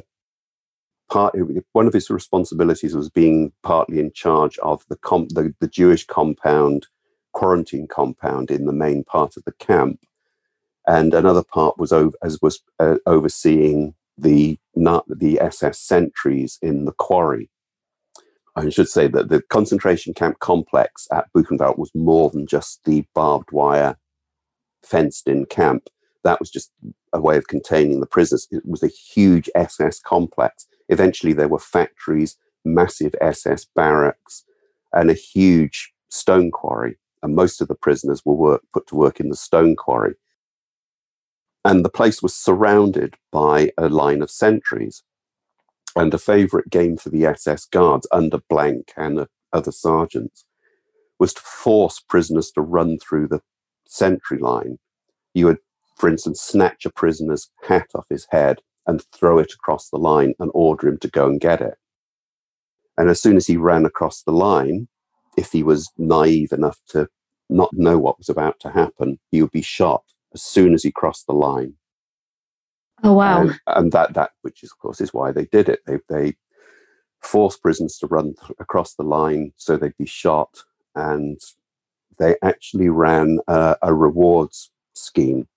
[1.11, 1.35] part
[1.73, 6.05] one of his responsibilities was being partly in charge of the, com- the, the Jewish
[6.05, 6.87] compound
[7.33, 9.99] quarantine compound in the main part of the camp,
[10.87, 16.85] and another part was over, as was uh, overseeing the not the SS sentries in
[16.85, 17.49] the quarry.
[18.55, 23.05] I should say that the concentration camp complex at Buchenwald was more than just the
[23.13, 23.97] barbed wire
[24.83, 25.87] fenced in camp.
[26.23, 26.71] That was just
[27.13, 28.47] a way of containing the prisoners.
[28.51, 30.67] It was a huge SS complex.
[30.91, 34.43] Eventually, there were factories, massive SS barracks,
[34.93, 36.97] and a huge stone quarry.
[37.23, 40.15] And most of the prisoners were work, put to work in the stone quarry.
[41.63, 45.03] And the place was surrounded by a line of sentries.
[45.95, 50.45] And a favorite game for the SS guards under Blank and other sergeants
[51.19, 53.41] was to force prisoners to run through the
[53.87, 54.79] sentry line.
[55.33, 55.59] You would,
[55.95, 60.33] for instance, snatch a prisoner's hat off his head and throw it across the line
[60.39, 61.75] and order him to go and get it.
[62.97, 64.87] And as soon as he ran across the line,
[65.37, 67.07] if he was naive enough to
[67.49, 70.91] not know what was about to happen, he would be shot as soon as he
[70.91, 71.73] crossed the line.
[73.03, 73.41] Oh wow!
[73.41, 75.79] And, and that that which is of course is why they did it.
[75.85, 76.35] They they
[77.21, 80.63] forced prisoners to run th- across the line so they'd be shot,
[80.95, 81.39] and
[82.19, 85.47] they actually ran a, a rewards scheme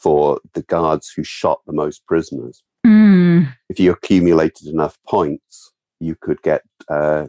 [0.00, 2.62] for the guards who shot the most prisoners.
[2.86, 3.54] Mm.
[3.68, 7.26] If you accumulated enough points, you could get uh,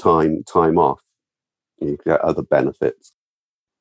[0.00, 1.02] time time off.
[1.80, 3.12] You could get other benefits.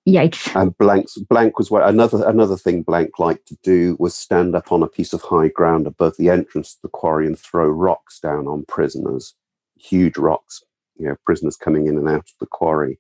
[0.07, 0.55] Yikes!
[0.59, 4.71] And Blank's Blank was what another another thing Blank liked to do was stand up
[4.71, 8.19] on a piece of high ground above the entrance to the quarry and throw rocks
[8.19, 9.35] down on prisoners,
[9.77, 10.63] huge rocks.
[10.97, 12.99] You know, prisoners coming in and out of the quarry.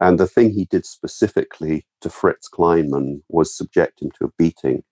[0.00, 4.82] And the thing he did specifically to Fritz Kleinmann was subject him to a beating.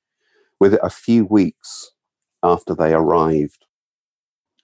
[0.60, 1.90] With a few weeks
[2.42, 3.66] after they arrived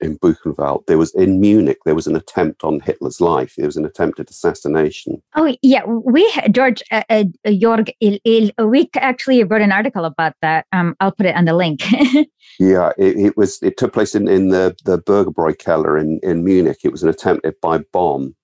[0.00, 3.52] in Buchenwald, there was in Munich, there was an attempt on Hitler's life.
[3.58, 5.22] There was an attempted assassination.
[5.36, 10.32] Oh yeah, we George uh, uh, Jorg Il, Il, we actually wrote an article about
[10.40, 10.64] that.
[10.72, 11.82] Um, I'll put it on the link.
[12.58, 13.62] yeah, it, it, was.
[13.62, 16.78] It took place in, in the the Bürgerbräu Keller in in Munich.
[16.82, 18.34] It was an attempt by bomb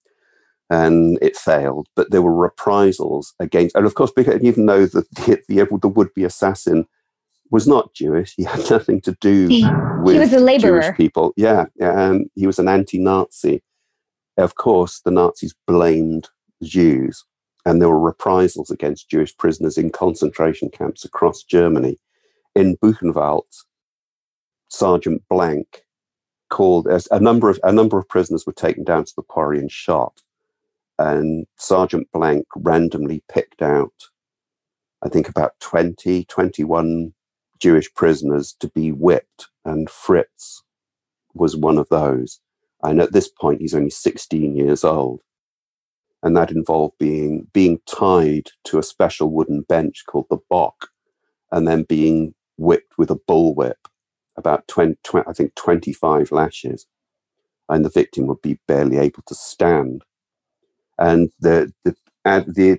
[0.71, 1.89] and it failed.
[1.95, 5.89] But there were reprisals against, and of course, because even though the the, the, the
[5.89, 6.87] would be assassin
[7.51, 9.45] was not Jewish, he had nothing to do
[10.03, 10.83] with he was a laborer.
[10.83, 11.33] Jewish people.
[11.37, 13.63] Yeah, and he was an anti-Nazi.
[14.37, 16.29] Of course, the Nazis blamed
[16.63, 17.25] Jews,
[17.65, 21.99] and there were reprisals against Jewish prisoners in concentration camps across Germany.
[22.55, 23.45] In Buchenwald,
[24.69, 25.83] Sergeant Blank
[26.49, 29.59] called as a number of a number of prisoners were taken down to the quarry
[29.59, 30.23] and shot
[30.99, 34.09] and Sergeant Blank randomly picked out,
[35.03, 37.13] I think, about 20, 21
[37.59, 40.63] Jewish prisoners to be whipped, and Fritz
[41.35, 42.41] was one of those.
[42.83, 45.21] And at this point, he's only 16 years old.
[46.23, 50.89] And that involved being, being tied to a special wooden bench called the Bock,
[51.53, 53.75] and then being whipped with a bullwhip,
[54.37, 56.87] about 20, 20 I think 25 lashes.
[57.69, 60.03] And the victim would be barely able to stand
[60.99, 62.79] and the the, the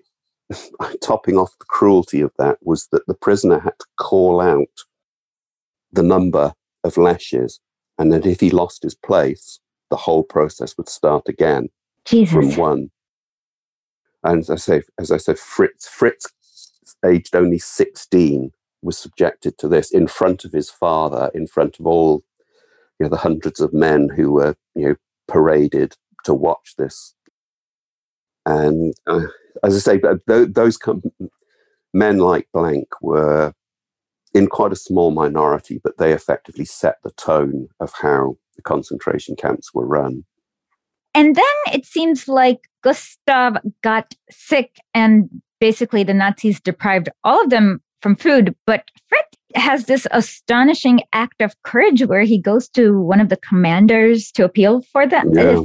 [1.01, 4.83] topping off the cruelty of that was that the prisoner had to call out
[5.91, 6.53] the number
[6.83, 7.59] of lashes,
[7.97, 11.69] and that if he lost his place, the whole process would start again
[12.05, 12.33] Jesus.
[12.33, 12.91] from one.
[14.23, 16.25] And as I say, as I said, Fritz, Fritz,
[17.05, 18.51] aged only sixteen,
[18.81, 22.23] was subjected to this in front of his father, in front of all,
[22.99, 24.95] you know, the hundreds of men who were, you know,
[25.27, 27.13] paraded to watch this
[28.47, 29.27] and uh,
[29.63, 31.03] as I say, th- those com-
[31.93, 33.53] men like Blank were
[34.33, 39.35] in quite a small minority, but they effectively set the tone of how the concentration
[39.35, 40.23] camps were run.
[41.13, 45.29] And then it seems like Gustav got sick, and
[45.59, 48.55] basically the Nazis deprived all of them from food.
[48.65, 53.37] But Fritz has this astonishing act of courage where he goes to one of the
[53.37, 55.33] commanders to appeal for them.
[55.33, 55.61] Yeah.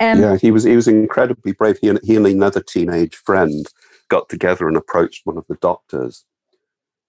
[0.00, 1.78] Um, yeah, he was he was incredibly brave.
[1.80, 3.66] He and, he and another teenage friend
[4.08, 6.24] got together and approached one of the doctors,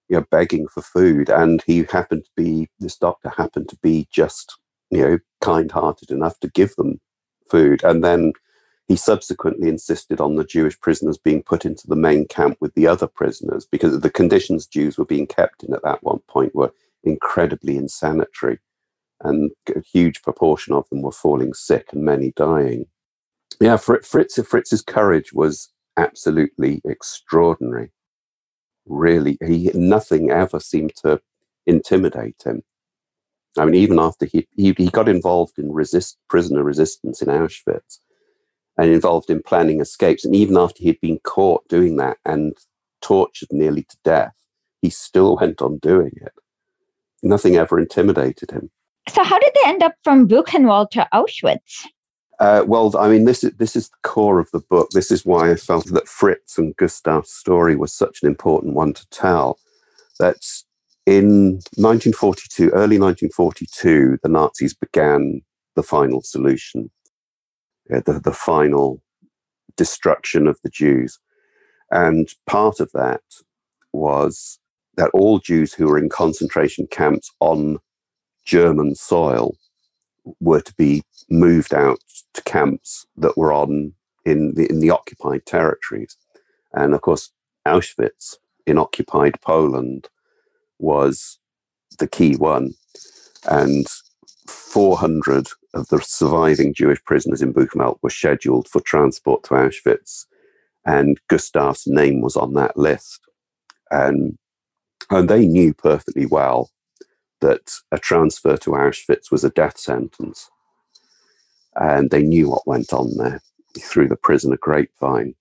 [0.08, 1.28] you know, begging for food.
[1.28, 4.56] And he happened to be this doctor happened to be just
[4.90, 7.00] you know kind-hearted enough to give them
[7.50, 7.82] food.
[7.84, 8.32] And then
[8.88, 12.88] he subsequently insisted on the Jewish prisoners being put into the main camp with the
[12.88, 16.72] other prisoners because the conditions Jews were being kept in at that one point were
[17.04, 18.58] incredibly insanitary
[19.22, 22.86] and a huge proportion of them were falling sick and many dying.
[23.60, 27.90] Yeah, Fritz, Fritz's courage was absolutely extraordinary.
[28.86, 31.20] Really, he nothing ever seemed to
[31.66, 32.62] intimidate him.
[33.58, 37.98] I mean, even after he he, he got involved in resist prisoner resistance in Auschwitz,
[38.78, 42.56] and involved in planning escapes, and even after he'd been caught doing that and
[43.02, 44.34] tortured nearly to death,
[44.80, 46.32] he still went on doing it.
[47.22, 48.70] Nothing ever intimidated him.
[49.08, 51.86] So, how did they end up from Buchenwald to Auschwitz?
[52.40, 54.90] Uh, well, I mean, this is this is the core of the book.
[54.90, 58.94] This is why I felt that Fritz and Gustav's story was such an important one
[58.94, 59.58] to tell.
[60.18, 60.36] That
[61.06, 65.42] in 1942, early 1942, the Nazis began
[65.76, 66.90] the final solution,
[67.94, 69.02] uh, the the final
[69.76, 71.18] destruction of the Jews,
[71.90, 73.22] and part of that
[73.92, 74.58] was
[74.96, 77.78] that all Jews who were in concentration camps on
[78.44, 79.56] German soil
[80.40, 82.00] were to be moved out
[82.34, 83.92] to camps that were on
[84.24, 86.16] in the in the occupied territories,
[86.72, 87.30] and of course
[87.66, 90.08] Auschwitz in occupied Poland
[90.78, 91.38] was
[91.98, 92.74] the key one,
[93.48, 93.86] and
[94.46, 100.26] 400 of the surviving Jewish prisoners in Buchenwald were scheduled for transport to Auschwitz,
[100.84, 103.20] and Gustav's name was on that list,
[103.90, 104.36] and
[105.10, 106.70] and they knew perfectly well
[107.40, 110.50] that a transfer to Auschwitz was a death sentence.
[111.76, 113.40] And they knew what went on there
[113.78, 115.34] through the prisoner grapevine.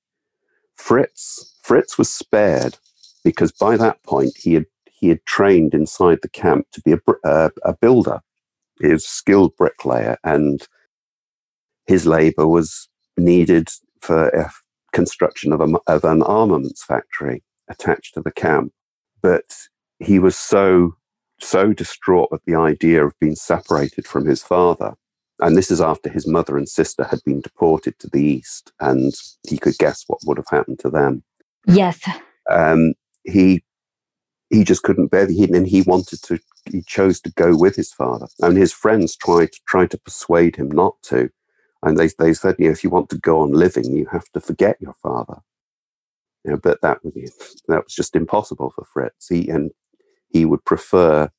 [0.76, 2.78] Fritz, Fritz was spared
[3.24, 4.66] because by that point he had
[5.00, 8.20] he had trained inside the camp to be a, uh, a builder.
[8.82, 10.68] He was a skilled bricklayer, and
[11.88, 13.70] his labor was needed
[14.02, 14.52] for a
[14.92, 18.74] construction of, a, of an armaments factory attached to the camp.
[19.22, 19.56] But
[20.00, 20.96] he was so
[21.42, 24.96] so distraught at the idea of being separated from his father.
[25.40, 29.14] And this is after his mother and sister had been deported to the east, and
[29.48, 31.24] he could guess what would have happened to them.
[31.66, 32.02] Yes.
[32.50, 33.64] Um, he
[34.50, 36.40] he just couldn't bear the heat, and he wanted to.
[36.70, 40.70] He chose to go with his father, and his friends tried tried to persuade him
[40.70, 41.30] not to.
[41.84, 44.30] And they they said, you know, if you want to go on living, you have
[44.34, 45.38] to forget your father.
[46.44, 47.00] You know, but that
[47.68, 49.30] that was just impossible for Fritz.
[49.30, 49.72] He and
[50.30, 51.30] he would prefer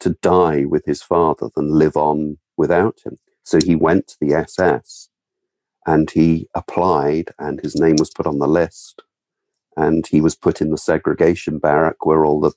[0.00, 3.18] to die with his father than live on without him.
[3.44, 5.08] So he went to the SS
[5.86, 9.02] and he applied, and his name was put on the list.
[9.76, 12.52] And he was put in the segregation barrack where all the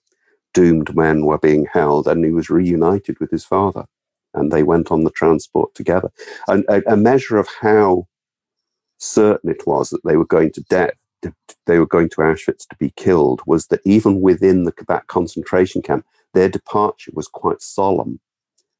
[0.53, 3.85] doomed men were being held, and he was reunited with his father.
[4.33, 6.11] And they went on the transport together.
[6.47, 8.07] And a, a measure of how
[8.97, 10.93] certain it was that they were going to death
[11.65, 15.81] they were going to Auschwitz to be killed was that even within the, that concentration
[15.81, 18.19] camp, their departure was quite solemn.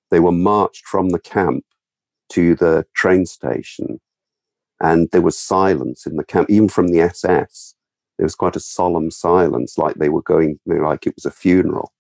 [0.10, 1.65] They were marched from the camp
[2.30, 3.99] to the train station,
[4.80, 7.75] and there was silence in the camp, even from the SS.
[8.17, 11.25] There was quite a solemn silence, like they were going, you know, like it was
[11.25, 11.93] a funeral.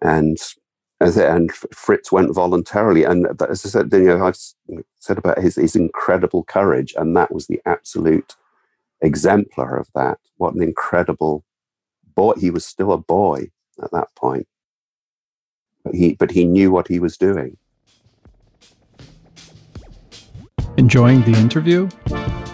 [0.00, 0.38] And
[1.00, 3.04] and Fritz went voluntarily.
[3.04, 4.38] And as I said, you know, I've
[4.98, 8.36] said about his, his incredible courage, and that was the absolute
[9.02, 10.18] exemplar of that.
[10.36, 11.44] What an incredible
[12.14, 12.34] boy.
[12.38, 13.50] He was still a boy
[13.82, 14.46] at that point.
[15.84, 17.56] But he, but he knew what he was doing.
[20.76, 21.88] Enjoying the interview?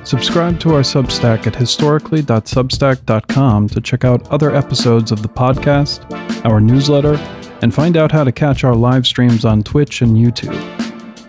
[0.05, 6.61] Subscribe to our Substack at historically.substack.com to check out other episodes of the podcast, our
[6.61, 7.15] newsletter,
[7.61, 10.59] and find out how to catch our live streams on Twitch and YouTube.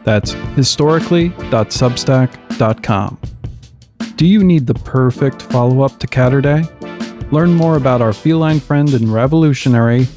[0.03, 3.28] That's historically.substack.com.
[4.19, 6.67] Do you need the perfect follow up to Catterday?
[7.31, 10.09] Learn more about our feline friend and revolutionary,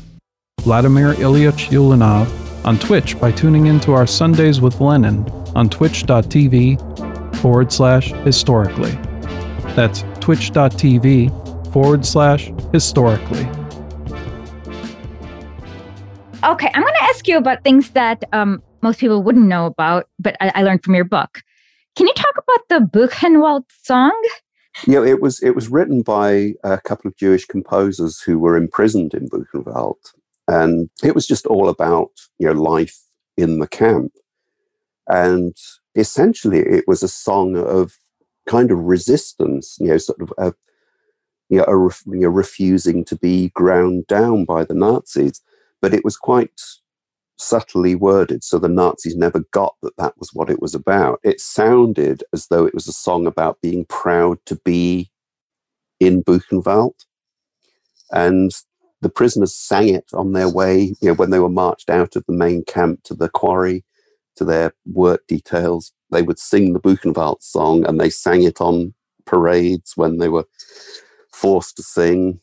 [0.63, 2.27] Vladimir Ilyich Ulyanov,
[2.67, 8.91] on Twitch by tuning into our Sundays with Lenin on twitch.tv forward slash historically.
[9.77, 13.47] That's twitch.tv forward slash historically.
[16.43, 20.09] Okay, I'm going to ask you about things that um, most people wouldn't know about,
[20.19, 21.41] but I, I learned from your book.
[21.97, 24.19] Can you talk about the Buchenwald song?
[24.87, 29.13] Yeah, it was it was written by a couple of Jewish composers who were imprisoned
[29.13, 29.99] in Buchenwald,
[30.49, 32.99] and it was just all about you know life
[33.37, 34.13] in the camp,
[35.09, 35.55] and
[35.95, 37.99] essentially it was a song of
[38.49, 40.53] kind of resistance, you know, sort of a,
[41.49, 45.43] you know, a, you know refusing to be ground down by the Nazis,
[45.81, 46.61] but it was quite
[47.39, 51.21] subtly worded so the Nazis never got that that was what it was about.
[51.25, 55.11] It sounded as though it was a song about being proud to be
[56.01, 56.95] in Buchenwald.
[58.11, 58.53] And
[59.01, 62.25] the prisoners sang it on their way, you know, when they were marched out of
[62.27, 63.85] the main camp to the quarry,
[64.37, 65.93] to their work details.
[66.11, 70.45] They would sing the Buchenwald song and they sang it on parades when they were
[71.33, 72.41] forced to sing.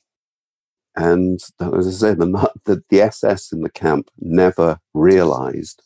[1.00, 5.82] And as I said, the, the, the SS in the camp never realized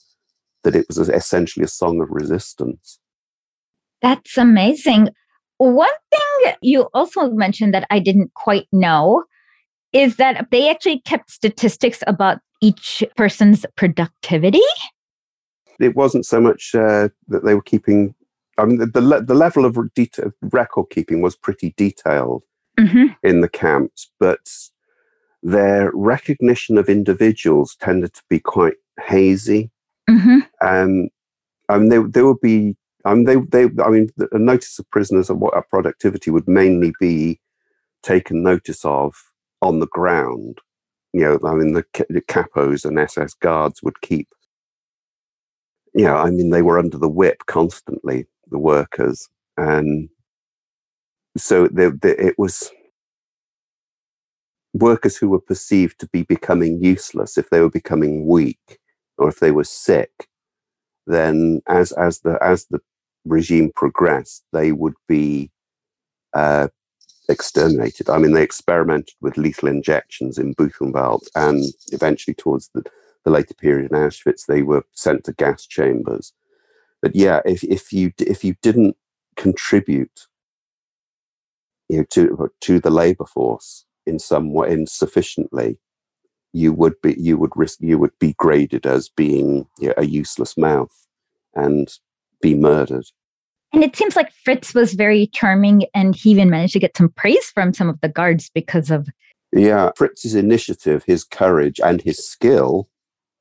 [0.64, 2.98] that it was essentially a song of resistance.
[4.02, 5.10] That's amazing.
[5.60, 9.24] One thing you also mentioned that I didn't quite know
[9.94, 14.66] is that they actually kept statistics about each person's productivity?
[15.80, 18.16] It wasn't so much uh, that they were keeping.
[18.58, 22.42] I mean, the the, the level of detail, record keeping was pretty detailed
[22.80, 23.14] mm-hmm.
[23.22, 24.50] in the camps, but
[25.44, 29.70] their recognition of individuals tended to be quite hazy.
[30.10, 30.40] Mm-hmm.
[30.66, 31.10] Um,
[31.70, 32.76] I mean, there, there would be,
[33.06, 36.48] I mean, they, they, I mean, a notice of prisoners and what our productivity would
[36.48, 37.40] mainly be
[38.02, 39.16] taken notice of
[39.62, 40.60] on the ground.
[41.12, 44.30] You know, I mean, the, the capos and SS guards would keep,
[45.94, 49.28] you know, I mean, they were under the whip constantly, the workers.
[49.58, 50.10] And
[51.38, 52.72] so they, they, it was,
[54.74, 58.80] workers who were perceived to be becoming useless, if they were becoming weak
[59.18, 60.28] or if they were sick,
[61.06, 62.80] then as as the as the
[63.26, 65.52] regime progressed, they would be
[66.34, 66.68] uh,
[67.30, 68.10] exterminated.
[68.10, 72.84] I mean, they experimented with lethal injections in Buchenwald, and eventually, towards the,
[73.24, 76.34] the later period in Auschwitz, they were sent to gas chambers.
[77.02, 78.96] But yeah, if if you if you didn't
[79.36, 80.28] contribute
[81.90, 85.80] you know, to to the labor force, in some way insufficiently,
[86.54, 90.06] you would be you would risk you would be graded as being you know, a
[90.06, 91.08] useless mouth
[91.56, 91.88] and
[92.42, 93.06] be murdered.
[93.74, 97.10] And it seems like Fritz was very charming, and he even managed to get some
[97.10, 99.08] praise from some of the guards because of.
[99.52, 102.88] Yeah, Fritz's initiative, his courage, and his skill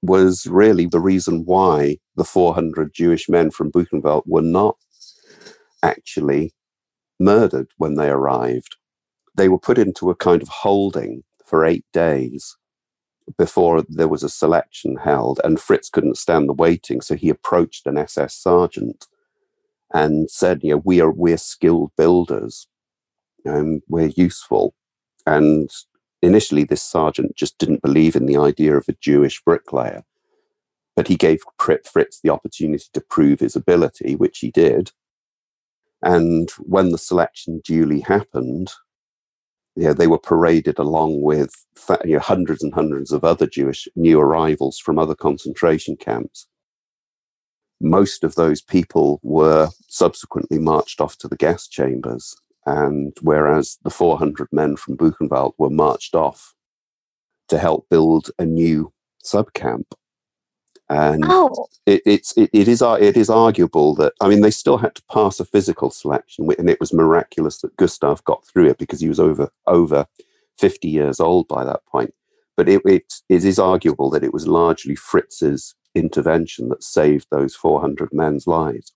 [0.02, 4.76] was really the reason why the 400 Jewish men from Buchenwald were not
[5.82, 6.52] actually
[7.20, 8.76] murdered when they arrived
[9.34, 12.56] they were put into a kind of holding for eight days
[13.38, 17.86] before there was a selection held, and Fritz couldn't stand the waiting, so he approached
[17.86, 19.06] an SS sergeant
[19.92, 22.66] and said, "You know, we are we're skilled builders,
[23.44, 24.74] and we're useful."
[25.26, 25.70] And
[26.20, 30.04] initially, this sergeant just didn't believe in the idea of a Jewish bricklayer,
[30.96, 34.92] but he gave Fritz the opportunity to prove his ability, which he did.
[36.02, 38.72] And when the selection duly happened,
[39.74, 41.54] you know, they were paraded along with
[42.04, 46.46] you know, hundreds and hundreds of other Jewish new arrivals from other concentration camps.
[47.80, 53.90] Most of those people were subsequently marched off to the gas chambers, and whereas the
[53.90, 56.54] 400 men from Buchenwald were marched off
[57.48, 58.92] to help build a new
[59.24, 59.86] subcamp
[60.92, 61.66] and oh.
[61.86, 65.02] it, it's it, it is it is arguable that I mean they still had to
[65.10, 69.08] pass a physical selection, and it was miraculous that Gustav got through it because he
[69.08, 70.06] was over over
[70.58, 72.14] fifty years old by that point.
[72.56, 77.54] But it, it, it is arguable that it was largely Fritz's intervention that saved those
[77.54, 78.92] 400 men's lives.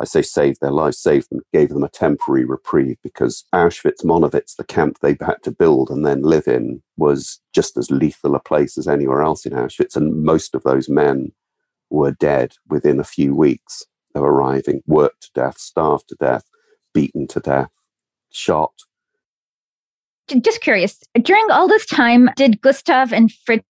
[0.00, 4.56] I say saved their lives, saved them, gave them a temporary reprieve because Auschwitz Monowitz,
[4.56, 8.40] the camp they had to build and then live in, was just as lethal a
[8.40, 9.96] place as anywhere else in Auschwitz.
[9.96, 11.32] And most of those men
[11.90, 13.84] were dead within a few weeks
[14.14, 16.44] of arriving, worked to death, starved to death,
[16.92, 17.70] beaten to death,
[18.30, 18.72] shot.
[20.40, 23.64] Just curious, during all this time, did Gustav and Fritz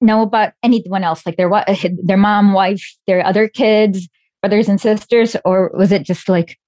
[0.00, 1.50] know about anyone else, like their
[2.02, 4.08] their mom, wife, their other kids?
[4.42, 6.58] Brothers and sisters, or was it just like?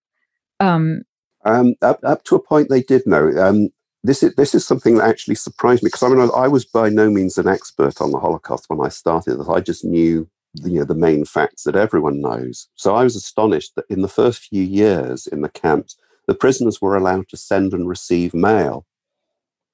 [0.58, 1.02] Um,
[1.44, 3.30] um, up, up to a point, they did know.
[3.38, 3.70] Um,
[4.02, 6.88] this is this is something that actually surprised me because I mean I, was by
[6.88, 9.38] no means an expert on the Holocaust when I started.
[9.38, 9.48] this.
[9.48, 12.68] I just knew the, you know the main facts that everyone knows.
[12.76, 15.96] So I was astonished that in the first few years in the camps,
[16.26, 18.86] the prisoners were allowed to send and receive mail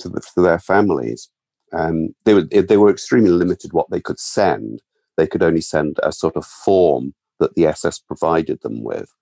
[0.01, 1.31] to, the, to their families.
[1.73, 4.83] Um, they were they were extremely limited what they could send.
[5.17, 9.13] They could only send a sort of form that the SS provided them with.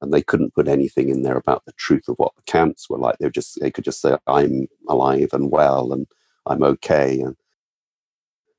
[0.00, 2.98] And they couldn't put anything in there about the truth of what the camps were
[2.98, 3.16] like.
[3.18, 6.06] They were just they could just say, I'm alive and well and
[6.46, 7.18] I'm okay.
[7.20, 7.36] And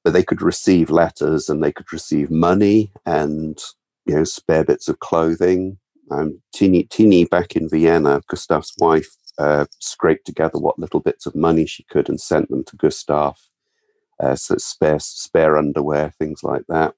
[0.03, 3.61] but they could receive letters and they could receive money and
[4.05, 5.77] you know spare bits of clothing.
[6.09, 11.35] Um, Tini, Tini back in Vienna, Gustav's wife, uh, scraped together what little bits of
[11.35, 13.37] money she could and sent them to Gustav.
[14.19, 16.95] Uh, so spare spare underwear, things like that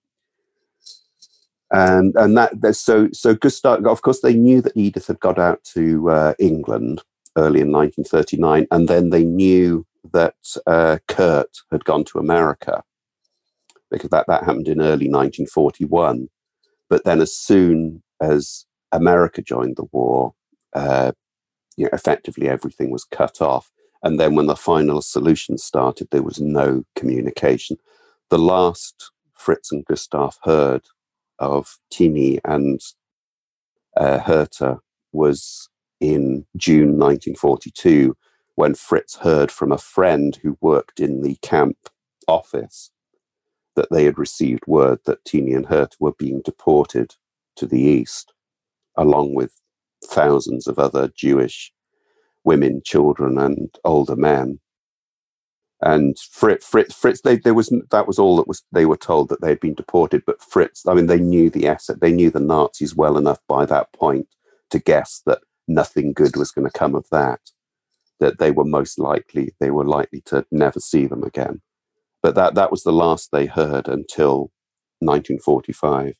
[1.71, 3.85] and and that so so Gustav.
[3.85, 7.03] Of course, they knew that Edith had got out to uh, England
[7.37, 12.83] early in 1939, and then they knew that uh, Kurt had gone to America
[13.91, 16.29] because that that happened in early 1941.
[16.89, 20.33] But then, as soon as America joined the war,
[20.73, 21.11] uh,
[21.77, 23.71] you know, effectively everything was cut off.
[24.01, 27.77] And then, when the final solution started, there was no communication.
[28.29, 30.81] The last Fritz and Gustav heard
[31.39, 32.81] of Tini and
[33.97, 34.79] uh, Herta
[35.11, 35.69] was
[35.99, 38.15] in June 1942
[38.55, 41.77] when Fritz heard from a friend who worked in the camp
[42.27, 42.91] office
[43.75, 47.15] that they had received word that Tini and Herta were being deported
[47.55, 48.33] to the east,
[48.97, 49.53] along with
[50.05, 51.71] thousands of other Jewish
[52.43, 54.59] women, children, and older men.
[55.81, 59.29] And Fritz, Fritz, Fritz they, there was that was all that was they were told
[59.29, 60.23] that they had been deported.
[60.25, 63.65] But Fritz, I mean, they knew the asset, they knew the Nazis well enough by
[63.65, 64.27] that point
[64.71, 67.39] to guess that nothing good was going to come of that.
[68.19, 71.61] That they were most likely they were likely to never see them again.
[72.21, 74.51] But that that was the last they heard until
[74.99, 76.15] 1945.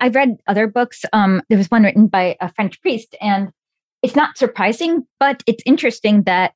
[0.00, 1.04] I've read other books.
[1.12, 3.50] Um, there was one written by a French priest, and
[4.02, 6.54] it's not surprising, but it's interesting that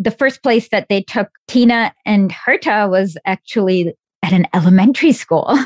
[0.00, 5.56] the first place that they took Tini and Herta was actually at an elementary school.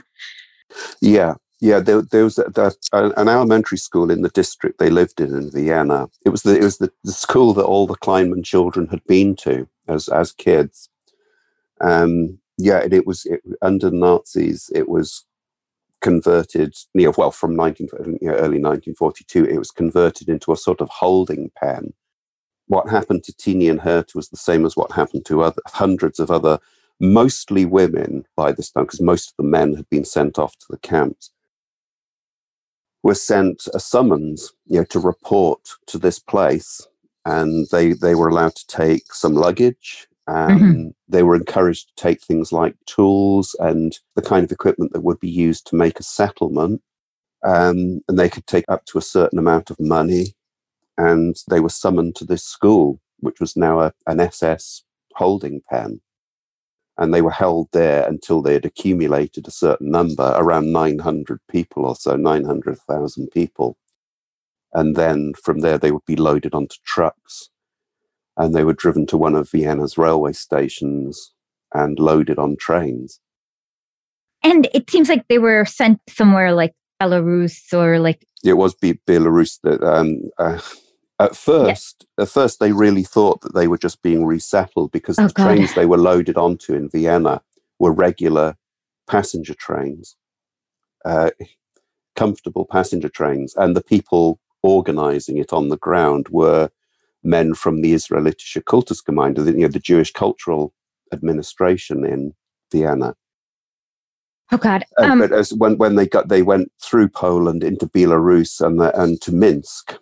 [1.01, 1.79] Yeah, yeah.
[1.79, 5.53] There, there was a, a, an elementary school in the district they lived in in
[5.53, 6.09] Vienna.
[6.27, 9.37] It was the it was the, the school that all the Kleinmann children had been
[9.37, 10.89] to as as kids.
[11.81, 14.69] Um, yeah, and it was it, under Nazis.
[14.75, 15.25] It was
[16.01, 17.89] converted, you know, well, from 19,
[18.21, 21.95] you know, early 1942, it was converted into a sort of holding pen
[22.67, 26.19] what happened to Tini and Herta was the same as what happened to other, hundreds
[26.19, 26.59] of other,
[27.01, 30.67] mostly women by this time, because most of the men had been sent off to
[30.71, 31.31] the camps,
[33.03, 36.87] were sent a summons you know, to report to this place.
[37.27, 40.07] And they, they were allowed to take some luggage.
[40.27, 40.89] Um, mm-hmm.
[41.09, 45.21] They were encouraged to take things like tools and the kind of equipment that would
[45.21, 46.83] be used to make a settlement.
[47.43, 50.35] Um, and they could take up to a certain amount of money
[50.97, 54.83] and they were summoned to this school, which was now a, an SS
[55.15, 56.01] holding pen.
[56.97, 61.87] And they were held there until they had accumulated a certain number, around 900 people
[61.87, 63.77] or so, 900,000 people.
[64.73, 67.51] And then from there, they would be loaded onto trucks
[68.37, 71.33] and they were driven to one of Vienna's railway stations
[71.73, 73.21] and loaded on trains.
[74.43, 78.27] And it seems like they were sent somewhere like Belarus or like.
[78.45, 80.61] It was Belarus that um, uh,
[81.19, 82.25] at first, yeah.
[82.25, 85.45] at first, they really thought that they were just being resettled because oh, the God.
[85.45, 87.41] trains they were loaded onto in Vienna
[87.79, 88.57] were regular
[89.07, 90.17] passenger trains,
[91.05, 91.31] uh,
[92.17, 96.71] comfortable passenger trains, and the people organizing it on the ground were
[97.23, 100.73] men from the Israelitische Kultusgemeinde, the, you know, the Jewish cultural
[101.13, 102.35] administration in
[102.73, 103.15] Vienna.
[104.53, 104.85] Oh God!
[104.99, 108.79] Um, uh, but as when when they got they went through Poland into Belarus and
[108.81, 109.97] the, and to Minsk,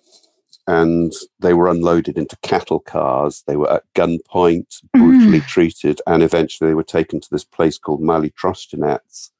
[0.67, 3.43] and they were unloaded into cattle cars.
[3.47, 5.47] They were at gunpoint, brutally mm.
[5.47, 9.31] treated, and eventually they were taken to this place called Mali Trostianets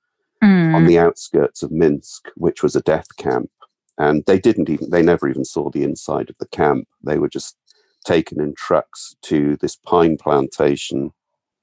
[0.43, 0.75] mm.
[0.75, 3.51] on the outskirts of Minsk, which was a death camp.
[3.99, 6.89] And they didn't even, they never even saw the inside of the camp.
[7.05, 7.57] They were just
[8.05, 11.12] taken in trucks to this pine plantation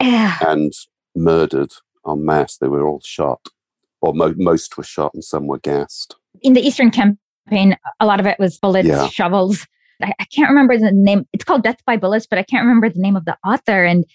[0.02, 0.38] yeah.
[0.42, 0.72] and
[1.16, 1.74] murdered
[2.08, 2.58] en masse.
[2.58, 3.50] They were all shot,
[4.00, 6.16] or mo- most were shot and some were gassed.
[6.42, 7.78] In the Eastern Camp pain.
[8.00, 9.08] A lot of it was bullets, yeah.
[9.08, 9.66] shovels.
[10.02, 11.28] I, I, can't remember the name.
[11.34, 13.84] It's called Death by Bullets, but I can't remember the name of the author.
[13.84, 14.06] And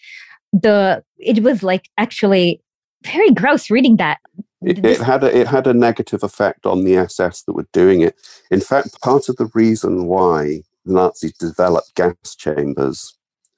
[0.52, 2.62] the it was like actually
[3.04, 4.18] very gross reading that.
[4.62, 8.00] It, it, had a, it had a negative effect on the SS that were doing
[8.00, 8.16] it.
[8.50, 13.14] In fact, part of the reason why the Nazis developed gas chambers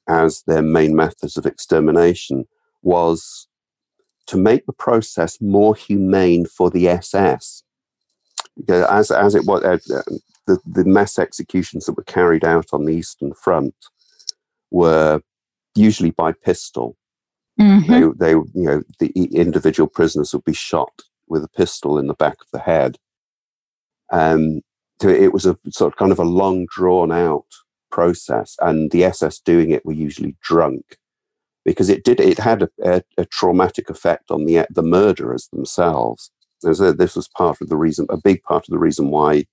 [0.08, 2.46] as their main methods of extermination
[2.82, 3.46] was
[4.26, 7.62] to make the process more humane for the SS
[8.68, 10.02] as as it was, uh,
[10.46, 13.74] the the mass executions that were carried out on the Eastern Front
[14.70, 15.20] were
[15.74, 16.96] usually by pistol.
[17.60, 17.90] Mm-hmm.
[18.18, 22.14] They, they, you know, the individual prisoners would be shot with a pistol in the
[22.14, 22.98] back of the head.
[24.12, 24.60] Um,
[25.00, 27.46] so it was a sort of kind of a long drawn out
[27.90, 30.98] process, and the SS doing it were usually drunk
[31.64, 36.30] because it did it had a, a, a traumatic effect on the the murderers themselves.
[36.64, 39.44] A, this was part of the reason, a big part of the reason why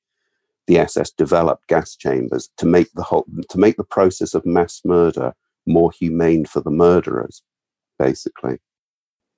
[0.68, 4.82] the SS developed gas chambers to make the whole, to make the process of mass
[4.86, 5.34] murder
[5.66, 7.42] more humane for the murderers,
[8.00, 8.60] basically.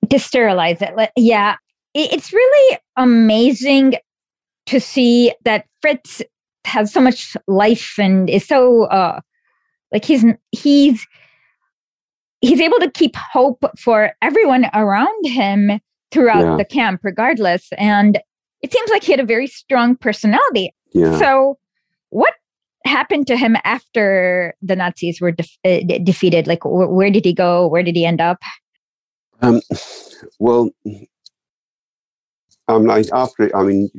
[0.08, 1.56] To sterilize it, yeah.
[1.94, 3.94] It's really amazing
[4.66, 6.22] to see that Fritz
[6.66, 9.20] has so much life and is so uh,
[9.92, 11.06] like he's he's
[12.40, 15.80] he's able to keep hope for everyone around him
[16.10, 16.56] throughout yeah.
[16.56, 17.68] the camp, regardless.
[17.78, 18.18] And
[18.62, 20.74] it seems like he had a very strong personality.
[20.92, 21.18] Yeah.
[21.18, 21.58] So,
[22.10, 22.34] what
[22.84, 25.34] happened to him after the Nazis were
[25.64, 26.46] uh, defeated?
[26.46, 27.66] Like, wh- where did he go?
[27.66, 28.38] Where did he end up?
[29.42, 29.60] Um,
[30.38, 30.70] well,
[32.68, 33.90] um, like after, I mean,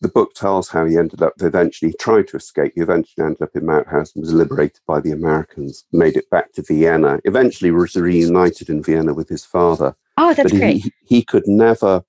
[0.00, 2.72] the book tells how he ended up eventually he tried to escape.
[2.74, 6.62] He eventually ended up in Mauthausen, was liberated by the Americans, made it back to
[6.62, 9.94] Vienna, eventually was reunited in Vienna with his father.
[10.16, 10.82] Oh, that's but great.
[10.82, 12.02] He, he could never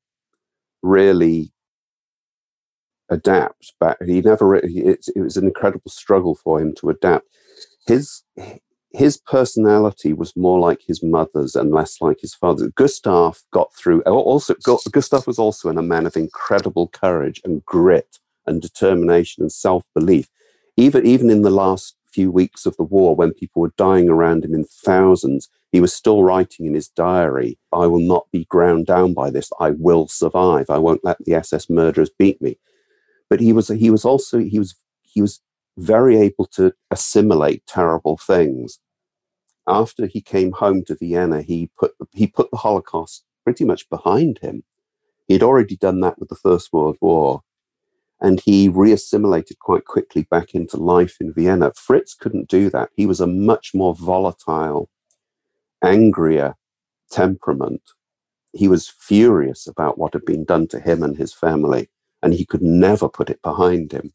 [0.82, 1.52] really
[3.10, 3.98] adapt back.
[4.06, 7.28] He never, it, it was an incredible struggle for him to adapt.
[7.88, 8.24] His,
[8.94, 12.72] his personality was more like his mother's and less like his father's.
[12.76, 14.02] Gustav got through.
[14.02, 14.54] Also,
[14.92, 20.28] Gustav was also a man of incredible courage and grit and determination and self-belief.
[20.78, 24.44] Even even in the last few weeks of the war, when people were dying around
[24.44, 28.88] him in thousands, he was still writing in his diary, "I will not be ground
[28.88, 29.50] down by this.
[29.60, 30.70] I will survive.
[30.70, 32.58] I won't let the SS murderers beat me."
[33.30, 35.40] But he was he was also he was he was
[35.78, 38.80] very able to assimilate terrible things.
[39.68, 44.40] After he came home to Vienna, he put he put the Holocaust pretty much behind
[44.40, 44.64] him.
[45.28, 47.42] He'd already done that with the First World War,
[48.20, 51.72] and he reassimilated quite quickly back into life in Vienna.
[51.76, 52.90] Fritz couldn't do that.
[52.96, 54.90] He was a much more volatile,
[55.84, 56.56] angrier
[57.10, 57.82] temperament.
[58.54, 61.90] He was furious about what had been done to him and his family,
[62.22, 64.14] and he could never put it behind him.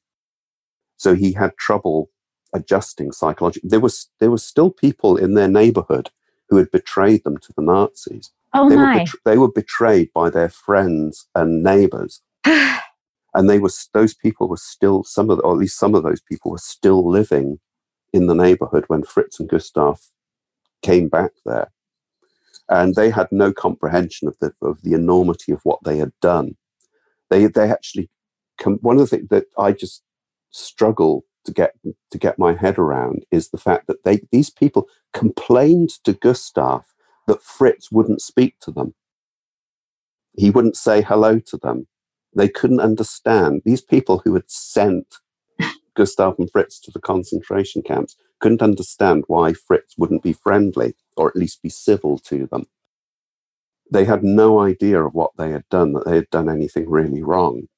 [0.96, 2.10] So he had trouble
[2.54, 3.68] adjusting psychologically.
[3.68, 6.10] There was there were still people in their neighborhood
[6.48, 8.30] who had betrayed them to the Nazis.
[8.54, 8.94] Oh they, my!
[8.94, 14.48] Were betr- they were betrayed by their friends and neighbors, and they were those people
[14.48, 17.58] were still some of, the, or at least some of those people were still living
[18.12, 20.00] in the neighborhood when Fritz and Gustav
[20.82, 21.72] came back there,
[22.68, 26.56] and they had no comprehension of the of the enormity of what they had done.
[27.28, 28.08] They they actually
[28.64, 30.02] one of the things that I just
[30.50, 31.74] struggle to get
[32.10, 36.82] to get my head around is the fact that they these people complained to Gustav
[37.26, 38.94] that Fritz wouldn't speak to them.
[40.36, 41.86] He wouldn't say hello to them.
[42.36, 43.62] They couldn't understand.
[43.64, 45.16] These people who had sent
[45.96, 51.28] Gustav and Fritz to the concentration camps couldn't understand why Fritz wouldn't be friendly or
[51.28, 52.66] at least be civil to them.
[53.90, 57.22] They had no idea of what they had done, that they had done anything really
[57.22, 57.68] wrong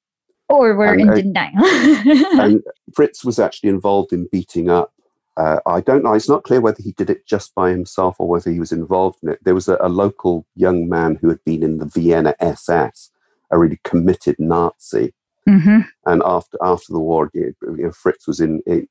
[0.49, 2.41] or were and, in uh, denial.
[2.41, 4.93] and Fritz was actually involved in beating up.
[5.37, 6.13] Uh, I don't know.
[6.13, 9.19] It's not clear whether he did it just by himself or whether he was involved
[9.23, 9.39] in it.
[9.43, 13.11] There was a, a local young man who had been in the Vienna SS,
[13.51, 15.13] a really committed Nazi,
[15.47, 18.87] hmm and after after the war, you know, Fritz was in, in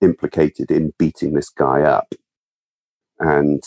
[0.00, 2.14] implicated in beating this guy up,
[3.18, 3.62] and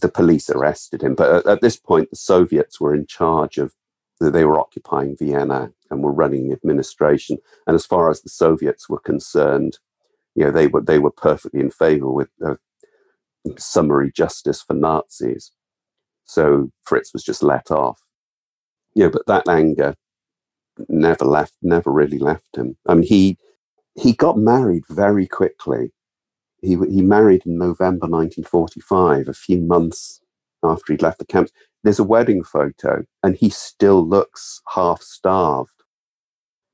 [0.00, 1.14] the police arrested him.
[1.14, 3.74] But at, at this point, the Soviets were in charge of.
[4.20, 7.38] They were occupying Vienna and were running the administration.
[7.66, 9.78] And as far as the Soviets were concerned,
[10.34, 12.54] you know, they were they were perfectly in favor with uh,
[13.58, 15.52] summary justice for Nazis.
[16.24, 18.00] So Fritz was just let off.
[18.94, 19.96] Yeah, but that anger
[20.88, 22.76] never left, never really left him.
[22.86, 23.38] I mean, he
[23.94, 25.92] he got married very quickly.
[26.62, 30.20] He he married in November 1945, a few months
[30.64, 31.52] after he'd left the camps.
[31.84, 35.70] There's a wedding photo, and he still looks half starved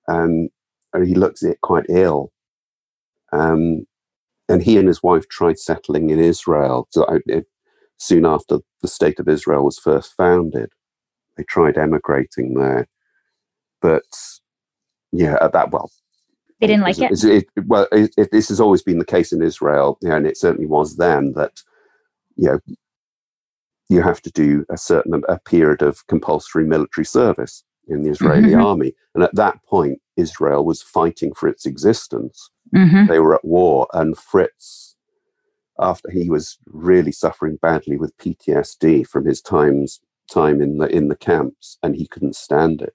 [0.09, 0.49] um,
[0.93, 2.33] and he looks quite ill.
[3.33, 3.87] Um,
[4.49, 7.47] and he and his wife tried settling in Israel so it,
[7.99, 10.71] soon after the state of Israel was first founded.
[11.37, 12.89] They tried emigrating there,
[13.81, 14.03] but
[15.13, 15.91] yeah, at that well,
[16.61, 17.25] They didn't like it.
[17.25, 20.27] it- well, it, it, this has always been the case in Israel, you know, and
[20.27, 21.63] it certainly was then that
[22.37, 22.61] you know
[23.91, 28.53] you have to do a certain a period of compulsory military service in the Israeli
[28.55, 28.65] Mhm.
[28.65, 32.51] army, and at that point, Israel was fighting for its existence.
[32.73, 34.97] hmm They were at war, and Fritz,
[35.79, 41.09] after he was really suffering badly with PTSD from his times time in the in
[41.09, 42.95] the camps, and he couldn't stand it,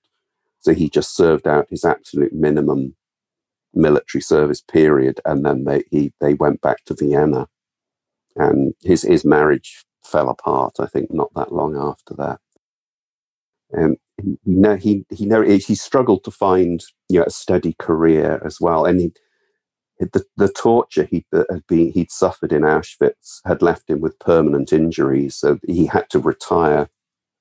[0.62, 2.96] so he just served out his absolute minimum
[3.74, 7.50] military service period, and then they he they went back to Vienna,
[8.38, 10.76] and his his marriage fell apart.
[10.80, 12.40] I think not that long after that.
[13.78, 14.38] Um, he,
[14.80, 19.02] he he no, he struggled to find you know a steady career as well, and
[19.02, 19.12] he,
[20.00, 24.72] the the torture he had been he'd suffered in Auschwitz had left him with permanent
[24.72, 26.90] injuries, so he had to retire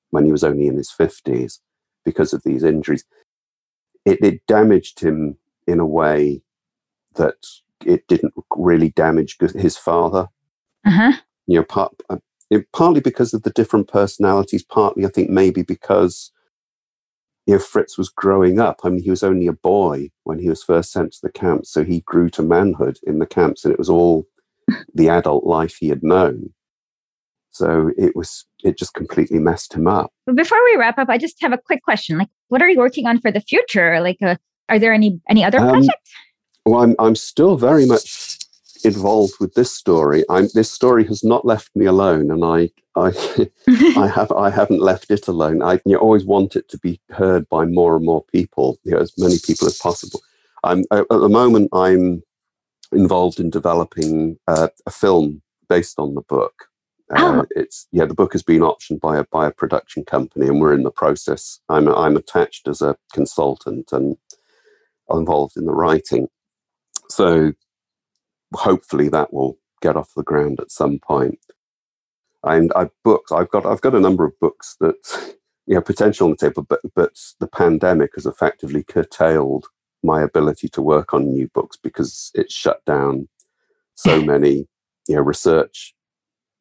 [0.09, 1.61] when he was only in his fifties
[2.03, 3.05] because of these injuries.
[4.05, 5.37] It, it damaged him
[5.67, 6.43] in a way
[7.15, 7.35] that
[7.85, 10.27] it didn't really damage his father.
[10.85, 11.13] Uh-huh.
[11.47, 12.17] You know, part, uh,
[12.49, 16.31] it, partly because of the different personalities, partly I think maybe because
[17.45, 18.81] you know Fritz was growing up.
[18.83, 21.71] I mean, he was only a boy when he was first sent to the camps,
[21.71, 24.27] so he grew to manhood in the camps, and it was all
[24.93, 26.51] the adult life he had known.
[27.51, 30.11] So it was it just completely messed him up.
[30.25, 32.17] But before we wrap up, I just have a quick question.
[32.17, 34.01] Like, what are you working on for the future?
[34.01, 34.35] Like, uh,
[34.67, 36.11] Are there any any other um, projects?
[36.65, 38.34] Well, I'm I'm still very much
[38.85, 40.23] involved with this story.
[40.29, 43.11] I'm, this story has not left me alone, and I I
[43.97, 45.61] I have I haven't left it alone.
[45.61, 48.99] I you always want it to be heard by more and more people, you know,
[48.99, 50.21] as many people as possible.
[50.63, 52.23] I'm at the moment I'm
[52.91, 56.53] involved in developing uh, a film based on the book.
[57.15, 57.45] Uh, oh.
[57.51, 60.73] It's yeah, the book has been optioned by a by a production company, and we're
[60.73, 61.59] in the process.
[61.69, 64.17] I'm I'm attached as a consultant and
[65.09, 66.27] involved in the writing.
[67.09, 67.53] So
[68.53, 71.39] hopefully that will get off the ground at some point.
[72.43, 74.95] And I books I've got I've got a number of books that
[75.65, 79.65] you know potential on the table, but but the pandemic has effectively curtailed
[80.03, 83.27] my ability to work on new books because it shut down
[83.95, 84.67] so many
[85.07, 85.95] you know research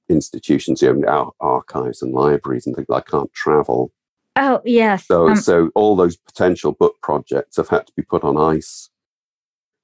[0.09, 2.89] institutions, you know, archives and libraries and things.
[2.91, 3.93] I can't travel.
[4.37, 5.07] Oh yes.
[5.07, 8.91] So um, so all those potential book projects have had to be put on ice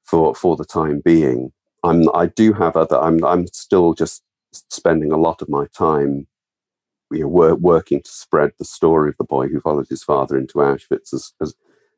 [0.04, 1.52] for for the time being.
[1.82, 2.98] I'm I do have other.
[2.98, 4.22] I'm I'm still just
[4.52, 6.26] spending a lot of my time
[7.10, 10.38] you know, wor- working to spread the story of the boy who followed his father
[10.38, 11.54] into Auschwitz as, as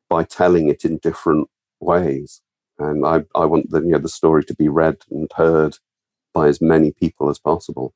[0.09, 2.41] by telling it in different ways.
[2.79, 5.77] And I, I want the, you know, the story to be read and heard
[6.33, 7.93] by as many people as possible.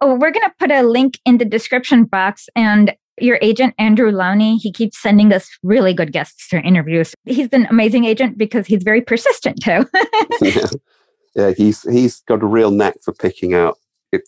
[0.00, 2.48] Oh, we're going to put a link in the description box.
[2.54, 7.14] And your agent, Andrew Lownie, he keeps sending us really good guests for interviews.
[7.24, 9.86] He's an amazing agent because he's very persistent too.
[10.42, 10.66] yeah.
[11.34, 13.78] yeah, he's he's got a real knack for picking out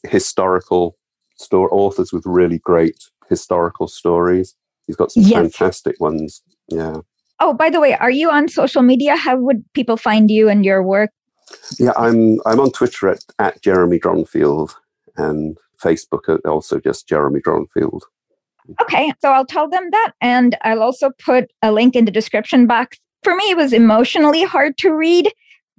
[0.04, 0.96] historical
[1.36, 4.54] story authors with really great historical stories.
[4.86, 5.32] He's got some yes.
[5.32, 6.42] fantastic ones.
[6.68, 6.98] Yeah.
[7.38, 9.16] Oh, by the way, are you on social media?
[9.16, 11.10] How would people find you and your work?
[11.78, 14.74] Yeah, I'm I'm on Twitter at, at Jeremy Dronfield
[15.16, 18.02] and Facebook also just Jeremy Dronfield.
[18.82, 20.12] Okay, so I'll tell them that.
[20.20, 22.98] And I'll also put a link in the description box.
[23.22, 25.32] For me, it was emotionally hard to read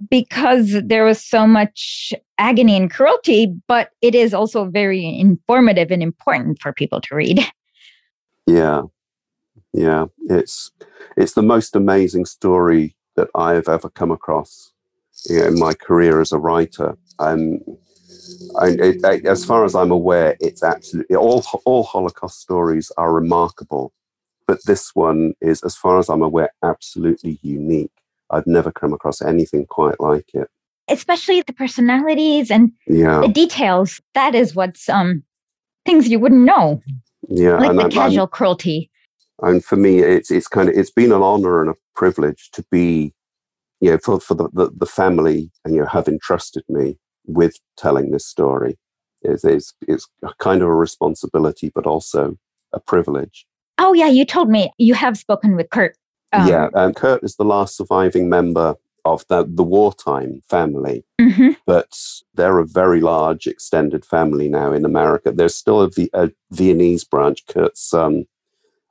[0.09, 6.01] because there was so much agony and cruelty, but it is also very informative and
[6.01, 7.39] important for people to read.
[8.47, 8.81] Yeah.
[9.71, 10.07] Yeah.
[10.27, 10.71] It's
[11.15, 14.73] it's the most amazing story that I've ever come across
[15.29, 16.97] you know, in my career as a writer.
[17.19, 17.59] Um,
[18.63, 23.93] it, it, as far as I'm aware, it's absolutely all all Holocaust stories are remarkable,
[24.47, 27.91] but this one is, as far as I'm aware, absolutely unique.
[28.31, 30.47] I've never come across anything quite like it.
[30.87, 33.21] Especially the personalities and yeah.
[33.21, 34.01] the details.
[34.13, 35.23] That is what's um
[35.85, 36.81] things you wouldn't know.
[37.29, 38.89] Yeah, like the I'm, casual I'm, cruelty.
[39.41, 42.65] And for me, it's it's kind of it's been an honor and a privilege to
[42.71, 43.13] be,
[43.79, 47.59] you know, for for the the, the family and you know have entrusted me with
[47.77, 48.77] telling this story.
[49.23, 50.07] It's, it's, it's
[50.39, 52.37] kind of a responsibility, but also
[52.73, 53.45] a privilege.
[53.77, 55.95] Oh, yeah, you told me you have spoken with Kurt.
[56.33, 61.51] Um, yeah, and Kurt is the last surviving member of the, the wartime family, mm-hmm.
[61.65, 61.91] but
[62.33, 65.31] they're a very large extended family now in America.
[65.31, 67.45] There's still a, v- a Viennese branch.
[67.47, 68.25] Kurt's son,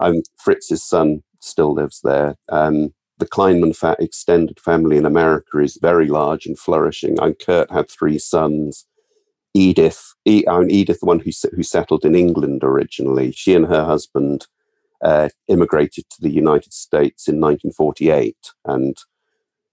[0.01, 2.37] um, Fritz's son, still lives there.
[2.51, 7.19] Um, the Kleinmann fa- extended family in America is very large and flourishing.
[7.21, 8.87] And Kurt had three sons.
[9.55, 13.67] Edith, e- I mean, Edith, the one who, who settled in England originally, she and
[13.67, 14.47] her husband
[15.03, 18.97] uh, immigrated to the United States in 1948, and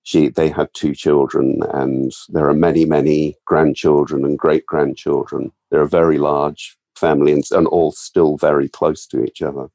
[0.04, 5.52] she they had two children, and there are many, many grandchildren and great grandchildren.
[5.70, 9.68] They're a very large family, and, and all still very close to each other.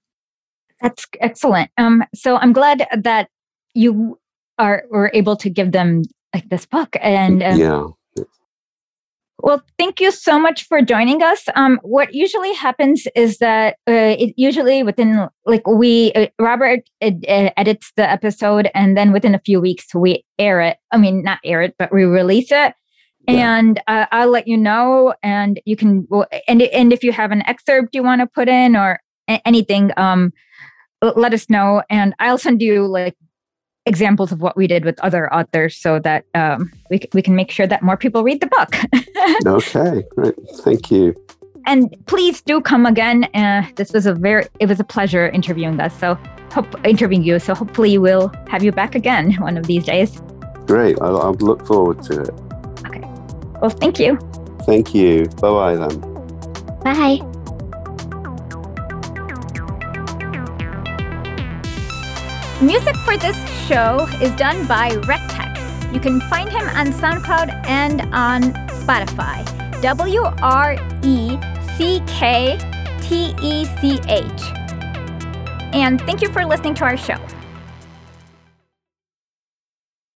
[0.80, 1.70] That's excellent.
[1.78, 3.28] Um, so I'm glad that
[3.74, 4.18] you
[4.58, 6.02] are were able to give them
[6.34, 7.84] like this book and um, yeah
[9.42, 11.42] well, thank you so much for joining us.
[11.56, 17.24] Um, what usually happens is that uh, it usually within like we uh, Robert ed-
[17.26, 20.76] edits the episode, and then within a few weeks we air it.
[20.92, 22.74] I mean, not air it, but we release it.
[23.28, 23.58] Yeah.
[23.58, 26.06] And uh, I'll let you know, and you can.
[26.46, 30.32] And and if you have an excerpt you want to put in or anything, um,
[31.02, 33.16] let us know, and I'll send you like
[33.86, 37.50] examples of what we did with other authors so that um, we, we can make
[37.50, 38.76] sure that more people read the book.
[39.46, 40.34] okay, great.
[40.60, 41.14] Thank you.
[41.66, 43.24] And please do come again.
[43.34, 45.96] Uh, this was a very, it was a pleasure interviewing us.
[45.98, 46.18] So,
[46.52, 47.38] hope interviewing you.
[47.38, 50.20] So, hopefully, we'll have you back again one of these days.
[50.66, 51.00] Great.
[51.00, 52.30] I'll, I'll look forward to it.
[52.86, 53.00] Okay.
[53.60, 54.18] Well, thank you.
[54.62, 55.26] Thank you.
[55.40, 56.00] Bye bye then.
[56.80, 57.41] Bye.
[62.62, 63.36] Music for this
[63.66, 65.92] show is done by Wrecktech.
[65.92, 68.52] You can find him on SoundCloud and on
[68.84, 69.42] Spotify.
[69.82, 71.36] W R E
[71.76, 72.56] C K
[73.00, 74.42] T E C H.
[75.74, 77.18] And thank you for listening to our show.